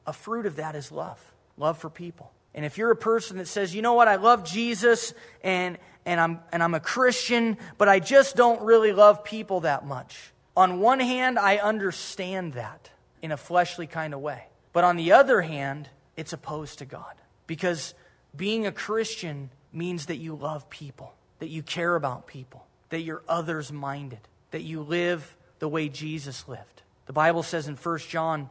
a 0.07 0.13
fruit 0.13 0.47
of 0.47 0.57
that 0.57 0.77
is 0.77 0.93
love 0.93 1.19
love 1.57 1.79
for 1.79 1.91
people. 1.91 2.33
And 2.55 2.65
if 2.65 2.79
you're 2.79 2.91
a 2.91 2.97
person 2.97 3.39
that 3.39 3.49
says, 3.49 3.75
you 3.75 3.83
know 3.83 3.95
what, 3.95 4.09
I 4.09 4.17
love 4.17 4.45
Jesus 4.45 5.13
and, 5.43 5.79
and, 6.07 6.21
I'm, 6.21 6.41
and 6.53 6.63
I'm 6.63 6.75
a 6.75 6.81
Christian, 6.81 7.59
but 7.79 7.89
I 7.89 8.01
just 8.01 8.37
don't 8.37 8.63
really 8.63 8.93
love 8.93 9.25
people 9.25 9.61
that 9.61 9.87
much. 9.87 10.33
On 10.57 10.79
one 10.81 11.01
hand, 11.01 11.39
I 11.39 11.57
understand 11.57 12.53
that 12.55 12.91
in 13.23 13.33
a 13.33 13.37
fleshly 13.37 13.87
kind 13.87 14.15
of 14.15 14.21
way. 14.21 14.45
But 14.73 14.85
on 14.85 14.97
the 14.97 15.13
other 15.13 15.41
hand, 15.41 15.89
it's 16.17 16.33
opposed 16.33 16.79
to 16.79 16.85
God. 16.85 17.15
Because 17.47 17.95
being 18.37 18.67
a 18.67 18.73
Christian 18.73 19.51
means 19.73 20.07
that 20.07 20.17
you 20.17 20.35
love 20.35 20.71
people, 20.71 21.15
that 21.41 21.49
you 21.49 21.63
care 21.63 21.97
about 21.97 22.27
people, 22.27 22.67
that 22.91 23.01
you're 23.01 23.23
others 23.29 23.73
minded, 23.73 24.21
that 24.55 24.63
you 24.63 24.83
live 24.83 25.37
the 25.59 25.69
way 25.69 25.89
Jesus 25.89 26.47
lived. 26.47 26.83
The 27.07 27.13
Bible 27.13 27.43
says 27.43 27.67
in 27.67 27.75
1 27.75 27.99
John 27.99 28.49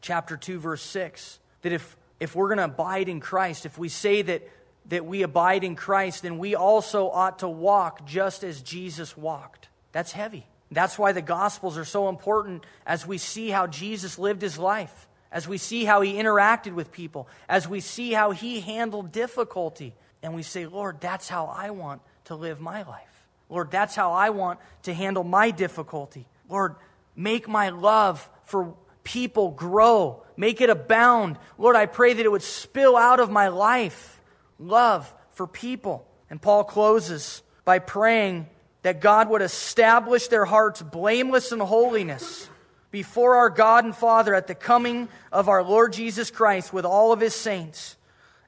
chapter 0.00 0.38
2 0.38 0.58
verse 0.58 0.82
6 0.82 1.38
that 1.60 1.72
if 1.72 1.96
if 2.18 2.34
we're 2.36 2.46
going 2.46 2.58
to 2.58 2.64
abide 2.64 3.08
in 3.08 3.18
Christ, 3.18 3.66
if 3.66 3.76
we 3.76 3.88
say 3.88 4.22
that, 4.22 4.48
that 4.86 5.04
we 5.04 5.22
abide 5.22 5.64
in 5.64 5.74
Christ, 5.74 6.22
then 6.22 6.38
we 6.38 6.54
also 6.54 7.10
ought 7.10 7.40
to 7.40 7.48
walk 7.48 8.06
just 8.06 8.44
as 8.44 8.62
Jesus 8.62 9.16
walked. 9.16 9.68
That's 9.90 10.12
heavy. 10.12 10.46
That's 10.70 10.96
why 10.96 11.10
the 11.10 11.20
Gospels 11.20 11.76
are 11.76 11.84
so 11.84 12.08
important 12.08 12.64
as 12.86 13.04
we 13.04 13.18
see 13.18 13.50
how 13.50 13.66
Jesus 13.66 14.20
lived 14.20 14.40
his 14.40 14.56
life, 14.56 15.08
as 15.32 15.48
we 15.48 15.58
see 15.58 15.84
how 15.84 16.00
he 16.00 16.14
interacted 16.14 16.74
with 16.74 16.92
people, 16.92 17.28
as 17.48 17.68
we 17.68 17.80
see 17.80 18.12
how 18.12 18.30
he 18.30 18.60
handled 18.60 19.10
difficulty. 19.10 19.92
And 20.22 20.32
we 20.32 20.44
say, 20.44 20.66
Lord, 20.66 21.00
that's 21.00 21.28
how 21.28 21.46
I 21.46 21.70
want 21.70 22.02
to 22.26 22.36
live 22.36 22.60
my 22.60 22.84
life. 22.84 23.21
Lord, 23.52 23.70
that's 23.70 23.94
how 23.94 24.12
I 24.12 24.30
want 24.30 24.58
to 24.84 24.94
handle 24.94 25.24
my 25.24 25.50
difficulty. 25.50 26.26
Lord, 26.48 26.74
make 27.14 27.46
my 27.46 27.68
love 27.68 28.26
for 28.44 28.74
people 29.04 29.50
grow. 29.50 30.22
Make 30.38 30.62
it 30.62 30.70
abound. 30.70 31.36
Lord, 31.58 31.76
I 31.76 31.84
pray 31.84 32.14
that 32.14 32.24
it 32.24 32.32
would 32.32 32.42
spill 32.42 32.96
out 32.96 33.20
of 33.20 33.30
my 33.30 33.48
life 33.48 34.22
love 34.58 35.12
for 35.32 35.46
people. 35.46 36.08
And 36.30 36.40
Paul 36.40 36.64
closes 36.64 37.42
by 37.66 37.78
praying 37.78 38.46
that 38.80 39.02
God 39.02 39.28
would 39.28 39.42
establish 39.42 40.28
their 40.28 40.46
hearts 40.46 40.80
blameless 40.80 41.52
in 41.52 41.60
holiness 41.60 42.48
before 42.90 43.36
our 43.36 43.50
God 43.50 43.84
and 43.84 43.94
Father 43.94 44.34
at 44.34 44.46
the 44.46 44.54
coming 44.54 45.08
of 45.30 45.50
our 45.50 45.62
Lord 45.62 45.92
Jesus 45.92 46.30
Christ 46.30 46.72
with 46.72 46.86
all 46.86 47.12
of 47.12 47.20
his 47.20 47.34
saints. 47.34 47.96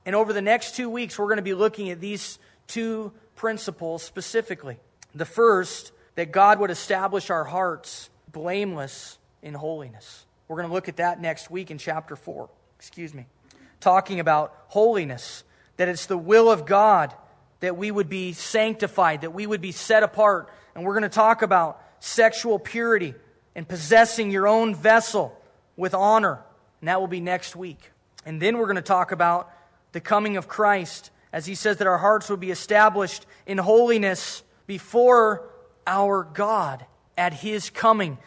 And 0.06 0.16
over 0.16 0.32
the 0.32 0.40
next 0.40 0.76
two 0.76 0.88
weeks, 0.88 1.18
we're 1.18 1.26
going 1.26 1.36
to 1.36 1.42
be 1.42 1.52
looking 1.52 1.90
at 1.90 2.00
these 2.00 2.38
two 2.66 3.12
principles 3.36 4.02
specifically. 4.02 4.78
The 5.14 5.24
first, 5.24 5.92
that 6.14 6.32
God 6.32 6.58
would 6.58 6.70
establish 6.70 7.30
our 7.30 7.44
hearts 7.44 8.10
blameless 8.32 9.18
in 9.42 9.54
holiness. 9.54 10.26
We're 10.48 10.56
going 10.56 10.68
to 10.68 10.74
look 10.74 10.88
at 10.88 10.96
that 10.96 11.20
next 11.20 11.50
week 11.50 11.70
in 11.70 11.78
chapter 11.78 12.16
4. 12.16 12.48
Excuse 12.78 13.14
me. 13.14 13.26
Talking 13.80 14.20
about 14.20 14.54
holiness, 14.68 15.44
that 15.76 15.88
it's 15.88 16.06
the 16.06 16.18
will 16.18 16.50
of 16.50 16.66
God 16.66 17.14
that 17.60 17.76
we 17.76 17.90
would 17.90 18.10
be 18.10 18.32
sanctified, 18.32 19.22
that 19.22 19.32
we 19.32 19.46
would 19.46 19.62
be 19.62 19.72
set 19.72 20.02
apart. 20.02 20.50
And 20.74 20.84
we're 20.84 20.92
going 20.92 21.02
to 21.02 21.08
talk 21.08 21.42
about 21.42 21.82
sexual 21.98 22.58
purity 22.58 23.14
and 23.54 23.66
possessing 23.66 24.30
your 24.30 24.46
own 24.46 24.74
vessel 24.74 25.40
with 25.76 25.94
honor. 25.94 26.42
And 26.80 26.88
that 26.88 27.00
will 27.00 27.08
be 27.08 27.20
next 27.20 27.56
week. 27.56 27.90
And 28.26 28.40
then 28.40 28.58
we're 28.58 28.66
going 28.66 28.76
to 28.76 28.82
talk 28.82 29.12
about 29.12 29.50
the 29.92 30.00
coming 30.00 30.36
of 30.36 30.48
Christ, 30.48 31.10
as 31.32 31.46
he 31.46 31.54
says 31.54 31.78
that 31.78 31.86
our 31.86 31.98
hearts 31.98 32.28
would 32.28 32.40
be 32.40 32.50
established 32.50 33.24
in 33.46 33.58
holiness 33.58 34.42
before 34.66 35.48
our 35.86 36.24
God 36.24 36.84
at 37.16 37.32
his 37.32 37.70
coming. 37.70 38.18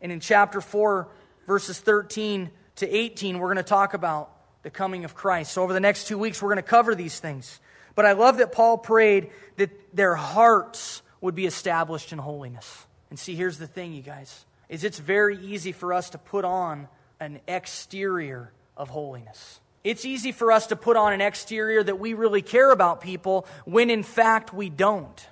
And 0.00 0.12
in 0.12 0.20
chapter 0.20 0.60
4, 0.60 1.08
verses 1.46 1.78
13 1.78 2.50
to 2.76 2.88
18, 2.88 3.38
we're 3.38 3.48
going 3.48 3.56
to 3.56 3.62
talk 3.62 3.94
about 3.94 4.30
the 4.62 4.70
coming 4.70 5.04
of 5.04 5.14
Christ. 5.14 5.52
So, 5.52 5.62
over 5.62 5.72
the 5.72 5.80
next 5.80 6.06
two 6.08 6.18
weeks, 6.18 6.42
we're 6.42 6.48
going 6.48 6.56
to 6.56 6.62
cover 6.62 6.94
these 6.94 7.20
things. 7.20 7.60
But 7.94 8.04
I 8.04 8.12
love 8.12 8.38
that 8.38 8.52
Paul 8.52 8.78
prayed 8.78 9.30
that 9.56 9.70
their 9.96 10.14
hearts 10.14 11.02
would 11.20 11.34
be 11.34 11.46
established 11.46 12.12
in 12.12 12.18
holiness. 12.18 12.86
And 13.10 13.18
see, 13.18 13.34
here's 13.34 13.58
the 13.58 13.66
thing, 13.66 13.94
you 13.94 14.02
guys, 14.02 14.44
is 14.68 14.84
it's 14.84 14.98
very 14.98 15.38
easy 15.38 15.72
for 15.72 15.92
us 15.92 16.10
to 16.10 16.18
put 16.18 16.44
on 16.44 16.88
an 17.20 17.40
exterior 17.48 18.52
of 18.76 18.90
holiness. 18.90 19.60
It's 19.84 20.04
easy 20.04 20.32
for 20.32 20.50
us 20.50 20.66
to 20.68 20.76
put 20.76 20.96
on 20.96 21.12
an 21.12 21.20
exterior 21.20 21.82
that 21.82 21.98
we 21.98 22.14
really 22.14 22.42
care 22.42 22.72
about 22.72 23.00
people 23.00 23.46
when 23.64 23.88
in 23.88 24.02
fact 24.02 24.52
we 24.52 24.68
don't. 24.68 25.26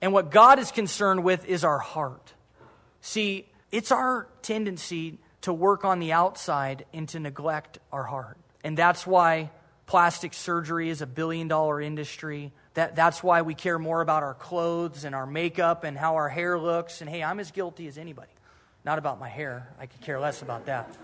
And 0.00 0.12
what 0.12 0.30
God 0.30 0.58
is 0.58 0.70
concerned 0.70 1.24
with 1.24 1.46
is 1.46 1.64
our 1.64 1.78
heart. 1.78 2.34
See, 3.00 3.46
it's 3.70 3.90
our 3.90 4.28
tendency 4.42 5.18
to 5.42 5.52
work 5.52 5.84
on 5.84 5.98
the 5.98 6.12
outside 6.12 6.86
and 6.92 7.08
to 7.10 7.20
neglect 7.20 7.78
our 7.92 8.04
heart. 8.04 8.38
And 8.62 8.76
that's 8.76 9.06
why 9.06 9.50
plastic 9.86 10.32
surgery 10.32 10.88
is 10.88 11.02
a 11.02 11.06
billion 11.06 11.48
dollar 11.48 11.80
industry. 11.80 12.52
That, 12.74 12.96
that's 12.96 13.22
why 13.22 13.42
we 13.42 13.54
care 13.54 13.78
more 13.78 14.00
about 14.00 14.22
our 14.22 14.34
clothes 14.34 15.04
and 15.04 15.14
our 15.14 15.26
makeup 15.26 15.84
and 15.84 15.98
how 15.98 16.14
our 16.14 16.28
hair 16.28 16.58
looks. 16.58 17.00
And 17.00 17.10
hey, 17.10 17.22
I'm 17.22 17.40
as 17.40 17.50
guilty 17.50 17.86
as 17.86 17.98
anybody. 17.98 18.30
Not 18.84 18.98
about 18.98 19.18
my 19.18 19.28
hair, 19.28 19.68
I 19.78 19.86
could 19.86 20.00
care 20.00 20.20
less 20.20 20.42
about 20.42 20.66
that. 20.66 20.94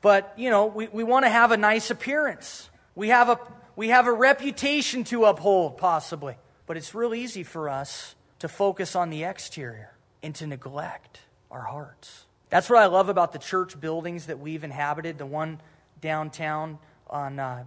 But, 0.00 0.32
you 0.36 0.50
know, 0.50 0.66
we, 0.66 0.86
we 0.88 1.02
want 1.02 1.24
to 1.24 1.28
have 1.28 1.50
a 1.50 1.56
nice 1.56 1.90
appearance. 1.90 2.70
We 2.94 3.08
have, 3.08 3.28
a, 3.28 3.38
we 3.74 3.88
have 3.88 4.06
a 4.06 4.12
reputation 4.12 5.04
to 5.04 5.24
uphold, 5.24 5.78
possibly. 5.78 6.36
But 6.68 6.76
it's 6.76 6.94
real 6.94 7.14
easy 7.14 7.42
for 7.42 7.68
us 7.68 8.14
to 8.40 8.48
focus 8.48 8.94
on 8.94 9.08
the 9.10 9.24
exterior 9.24 9.94
and 10.22 10.34
to 10.36 10.46
neglect 10.46 11.20
our 11.50 11.62
hearts. 11.62 12.26
That's 12.50 12.68
what 12.68 12.78
I 12.78 12.86
love 12.86 13.08
about 13.08 13.32
the 13.32 13.38
church 13.38 13.80
buildings 13.80 14.26
that 14.26 14.38
we've 14.38 14.62
inhabited, 14.62 15.16
the 15.16 15.26
one 15.26 15.60
downtown 16.00 16.78
on 17.08 17.38
uh, 17.38 17.64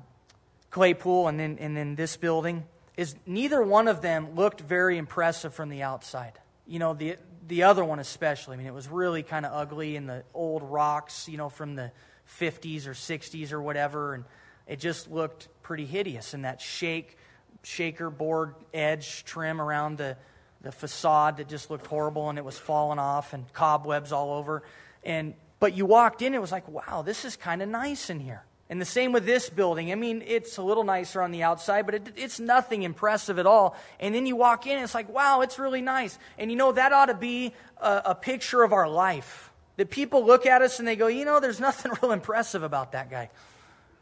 Claypool 0.69 1.27
and 1.27 1.39
then, 1.39 1.57
and 1.59 1.75
then 1.75 1.95
this 1.95 2.15
building, 2.15 2.63
is 2.95 3.15
neither 3.25 3.63
one 3.63 3.87
of 3.87 4.03
them 4.03 4.35
looked 4.35 4.61
very 4.61 4.99
impressive 4.99 5.53
from 5.53 5.69
the 5.69 5.81
outside. 5.81 6.33
You 6.67 6.77
know, 6.77 6.93
the, 6.93 7.17
the 7.47 7.63
other 7.63 7.83
one 7.83 7.97
especially. 7.97 8.53
I 8.53 8.57
mean, 8.57 8.67
it 8.67 8.73
was 8.73 8.87
really 8.87 9.23
kind 9.23 9.47
of 9.47 9.51
ugly 9.51 9.95
in 9.95 10.05
the 10.05 10.23
old 10.33 10.61
rocks, 10.61 11.27
you 11.27 11.37
know, 11.37 11.49
from 11.49 11.75
the 11.75 11.91
50s 12.39 12.85
or 12.85 12.91
60s 12.91 13.51
or 13.51 13.61
whatever, 13.61 14.13
and 14.13 14.25
it 14.67 14.79
just 14.79 15.09
looked 15.09 15.47
pretty 15.63 15.85
hideous. 15.85 16.35
And 16.35 16.45
that 16.45 16.61
shake, 16.61 17.17
shaker 17.63 18.09
board 18.09 18.55
edge 18.73 19.23
trim 19.25 19.61
around 19.61 19.97
the, 19.97 20.17
the 20.61 20.71
facade 20.71 21.37
that 21.37 21.47
just 21.47 21.69
looked 21.69 21.87
horrible 21.87 22.29
and 22.29 22.37
it 22.37 22.45
was 22.45 22.57
falling 22.57 22.99
off 22.99 23.33
and 23.33 23.51
cobwebs 23.53 24.11
all 24.11 24.33
over. 24.33 24.63
And 25.03 25.33
but 25.59 25.75
you 25.75 25.85
walked 25.85 26.23
in, 26.23 26.33
it 26.33 26.41
was 26.41 26.51
like, 26.51 26.67
wow, 26.67 27.03
this 27.03 27.23
is 27.23 27.35
kind 27.35 27.61
of 27.61 27.69
nice 27.69 28.09
in 28.09 28.19
here. 28.19 28.43
And 28.71 28.81
the 28.81 28.85
same 28.85 29.11
with 29.11 29.25
this 29.25 29.49
building. 29.49 29.91
I 29.91 29.95
mean, 29.95 30.23
it's 30.25 30.57
a 30.57 30.63
little 30.63 30.85
nicer 30.85 31.21
on 31.21 31.31
the 31.31 31.43
outside, 31.43 31.85
but 31.85 31.93
it, 31.93 32.13
it's 32.15 32.39
nothing 32.39 32.83
impressive 32.83 33.37
at 33.37 33.45
all. 33.45 33.75
And 33.99 34.15
then 34.15 34.25
you 34.25 34.35
walk 34.35 34.65
in, 34.65 34.81
it's 34.81 34.95
like, 34.95 35.09
wow, 35.09 35.41
it's 35.41 35.59
really 35.59 35.81
nice. 35.81 36.17
And 36.39 36.49
you 36.49 36.57
know, 36.57 36.71
that 36.71 36.93
ought 36.93 37.07
to 37.07 37.13
be 37.13 37.53
a, 37.77 38.01
a 38.05 38.15
picture 38.15 38.63
of 38.63 38.73
our 38.73 38.87
life 38.89 39.51
That 39.75 39.89
people 39.89 40.25
look 40.25 40.45
at 40.45 40.61
us 40.61 40.79
and 40.79 40.87
they 40.87 40.95
go, 40.95 41.07
you 41.07 41.25
know, 41.25 41.39
there's 41.39 41.59
nothing 41.59 41.91
real 42.01 42.11
impressive 42.11 42.63
about 42.63 42.93
that 42.93 43.11
guy. 43.11 43.29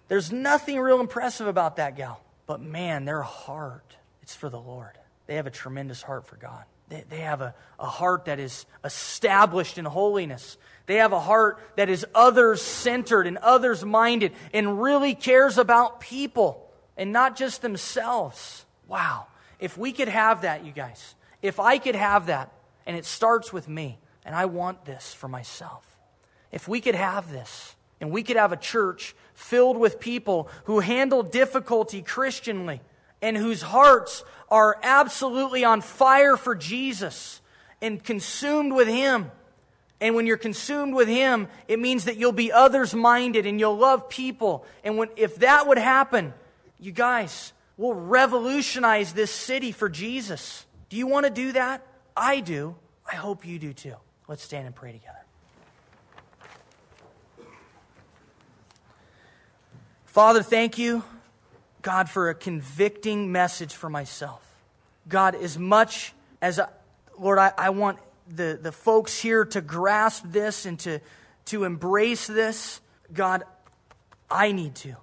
There's 0.08 0.32
nothing 0.32 0.80
real 0.80 1.00
impressive 1.00 1.48
about 1.48 1.76
that 1.76 1.98
gal. 1.98 2.22
But 2.50 2.62
man, 2.62 3.06
their 3.06 3.22
heart, 3.22 3.96
it's 4.24 4.34
for 4.34 4.50
the 4.50 4.60
Lord. 4.60 4.98
They 5.28 5.36
have 5.36 5.46
a 5.46 5.52
tremendous 5.52 6.02
heart 6.02 6.26
for 6.26 6.36
God. 6.36 6.64
They, 6.88 7.04
they 7.08 7.20
have 7.20 7.42
a, 7.42 7.54
a 7.80 7.86
heart 7.86 8.26
that 8.26 8.40
is 8.40 8.66
established 8.84 9.78
in 9.78 9.86
holiness. 9.86 10.58
They 10.88 10.96
have 10.96 11.14
a 11.14 11.20
heart 11.20 11.60
that 11.76 11.90
is 11.90 12.08
others 12.16 12.64
centered 12.64 13.28
and 13.28 13.38
others 13.38 13.86
minded 13.86 14.32
and 14.52 14.82
really 14.82 15.14
cares 15.14 15.60
about 15.60 16.00
people 16.00 16.68
and 16.98 17.14
not 17.14 17.36
just 17.36 17.62
themselves. 17.62 18.66
Wow. 18.88 19.28
If 19.60 19.78
we 19.78 19.92
could 19.92 20.08
have 20.08 20.42
that, 20.42 20.66
you 20.66 20.72
guys, 20.72 21.14
if 21.44 21.60
I 21.60 21.78
could 21.78 21.94
have 21.94 22.26
that, 22.26 22.52
and 22.88 22.98
it 22.98 23.06
starts 23.06 23.54
with 23.54 23.70
me, 23.70 24.00
and 24.26 24.34
I 24.34 24.46
want 24.46 24.86
this 24.86 25.14
for 25.14 25.28
myself. 25.28 25.86
If 26.52 26.68
we 26.68 26.82
could 26.82 26.96
have 26.96 27.32
this, 27.32 27.76
and 28.02 28.12
we 28.12 28.24
could 28.24 28.38
have 28.38 28.52
a 28.52 28.58
church 28.58 29.16
filled 29.34 29.78
with 29.78 30.00
people 30.00 30.50
who 30.66 30.80
handle 30.80 31.24
difficulty 31.24 32.02
Christianly 32.02 32.82
and 33.22 33.36
whose 33.36 33.62
hearts 33.62 34.24
are 34.50 34.78
absolutely 34.84 35.64
on 35.64 35.82
fire 35.82 36.38
for 36.38 36.56
Jesus 36.56 37.42
and 37.82 38.04
consumed 38.04 38.74
with 38.74 38.88
Him. 38.88 39.32
And 40.02 40.16
when 40.16 40.26
you're 40.26 40.38
consumed 40.38 40.94
with 40.94 41.08
Him, 41.08 41.48
it 41.68 41.80
means 41.80 42.06
that 42.06 42.18
you'll 42.18 42.32
be 42.32 42.52
others 42.52 42.94
minded 42.94 43.46
and 43.46 43.60
you'll 43.60 43.78
love 43.78 44.10
people. 44.10 44.66
And 44.84 44.98
when, 44.98 45.10
if 45.16 45.38
that 45.38 45.68
would 45.68 45.78
happen, 45.78 46.34
you 46.80 46.92
guys, 46.92 47.54
we'll 47.78 47.94
revolutionize 47.94 49.14
this 49.14 49.32
city 49.32 49.72
for 49.72 49.90
Jesus. 49.90 50.66
Do 50.88 50.98
you 50.98 51.08
want 51.08 51.26
to 51.26 51.30
do 51.30 51.52
that? 51.54 51.86
I 52.16 52.40
do. 52.40 52.76
I 53.10 53.16
hope 53.16 53.46
you 53.46 53.60
do 53.60 53.74
too. 53.74 53.96
Let's 54.28 54.44
stand 54.44 54.68
and 54.68 54.76
pray 54.76 54.92
together. 54.92 55.20
Father, 60.10 60.42
thank 60.42 60.80
you, 60.80 61.04
God, 61.84 62.10
for 62.10 62.30
a 62.30 62.36
convicting 62.36 63.32
message 63.32 63.76
for 63.76 63.92
myself. 63.92 64.42
God, 65.08 65.36
as 65.36 65.56
much 65.56 66.14
as, 66.42 66.60
I, 66.60 66.68
Lord, 67.20 67.38
I, 67.38 67.54
I 67.56 67.70
want 67.70 68.00
the, 68.28 68.58
the 68.60 68.72
folks 68.72 69.22
here 69.22 69.46
to 69.46 69.62
grasp 69.62 70.24
this 70.26 70.66
and 70.66 70.80
to, 70.80 71.00
to 71.46 71.64
embrace 71.64 72.26
this, 72.26 72.82
God, 73.14 73.44
I 74.32 74.52
need 74.52 74.74
to, 74.78 74.96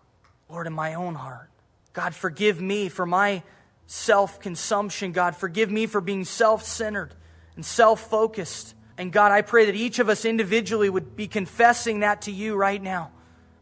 Lord, 0.51 0.67
in 0.67 0.73
my 0.73 0.95
own 0.95 1.15
heart. 1.15 1.51
God, 1.93 2.13
forgive 2.13 2.61
me 2.61 2.89
for 2.89 3.07
my 3.07 3.45
self 3.87 4.41
consumption. 4.41 5.13
God, 5.13 5.37
forgive 5.37 5.71
me 5.71 5.87
for 5.87 6.01
being 6.01 6.25
self 6.25 6.65
centered 6.65 7.15
and 7.55 7.65
self 7.65 8.11
focused. 8.11 8.75
And 8.99 9.13
God, 9.13 9.31
I 9.31 9.43
pray 9.43 9.67
that 9.67 9.77
each 9.77 10.01
of 10.01 10.09
us 10.09 10.25
individually 10.25 10.91
would 10.91 11.15
be 11.15 11.29
confessing 11.29 12.01
that 12.01 12.23
to 12.23 12.33
you 12.33 12.57
right 12.57 12.83
now. 12.83 13.13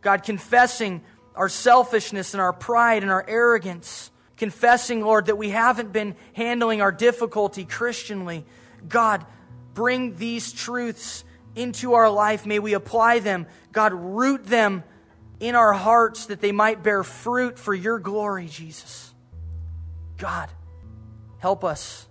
God, 0.00 0.22
confessing 0.22 1.02
our 1.34 1.48
selfishness 1.48 2.34
and 2.34 2.40
our 2.40 2.52
pride 2.52 3.02
and 3.02 3.10
our 3.10 3.24
arrogance. 3.26 4.10
Confessing, 4.36 5.00
Lord, 5.00 5.26
that 5.26 5.38
we 5.38 5.50
haven't 5.50 5.92
been 5.92 6.16
handling 6.32 6.80
our 6.80 6.92
difficulty 6.92 7.64
Christianly. 7.64 8.44
God, 8.88 9.24
bring 9.74 10.16
these 10.16 10.52
truths 10.52 11.24
into 11.54 11.94
our 11.94 12.10
life. 12.10 12.46
May 12.46 12.58
we 12.58 12.74
apply 12.74 13.20
them. 13.20 13.46
God, 13.72 13.92
root 13.92 14.44
them 14.44 14.84
in 15.40 15.54
our 15.54 15.72
hearts 15.72 16.26
that 16.26 16.40
they 16.40 16.52
might 16.52 16.82
bear 16.82 17.02
fruit 17.04 17.58
for 17.58 17.74
your 17.74 17.98
glory, 17.98 18.46
Jesus. 18.46 19.12
God, 20.16 20.48
help 21.38 21.64
us 21.64 22.06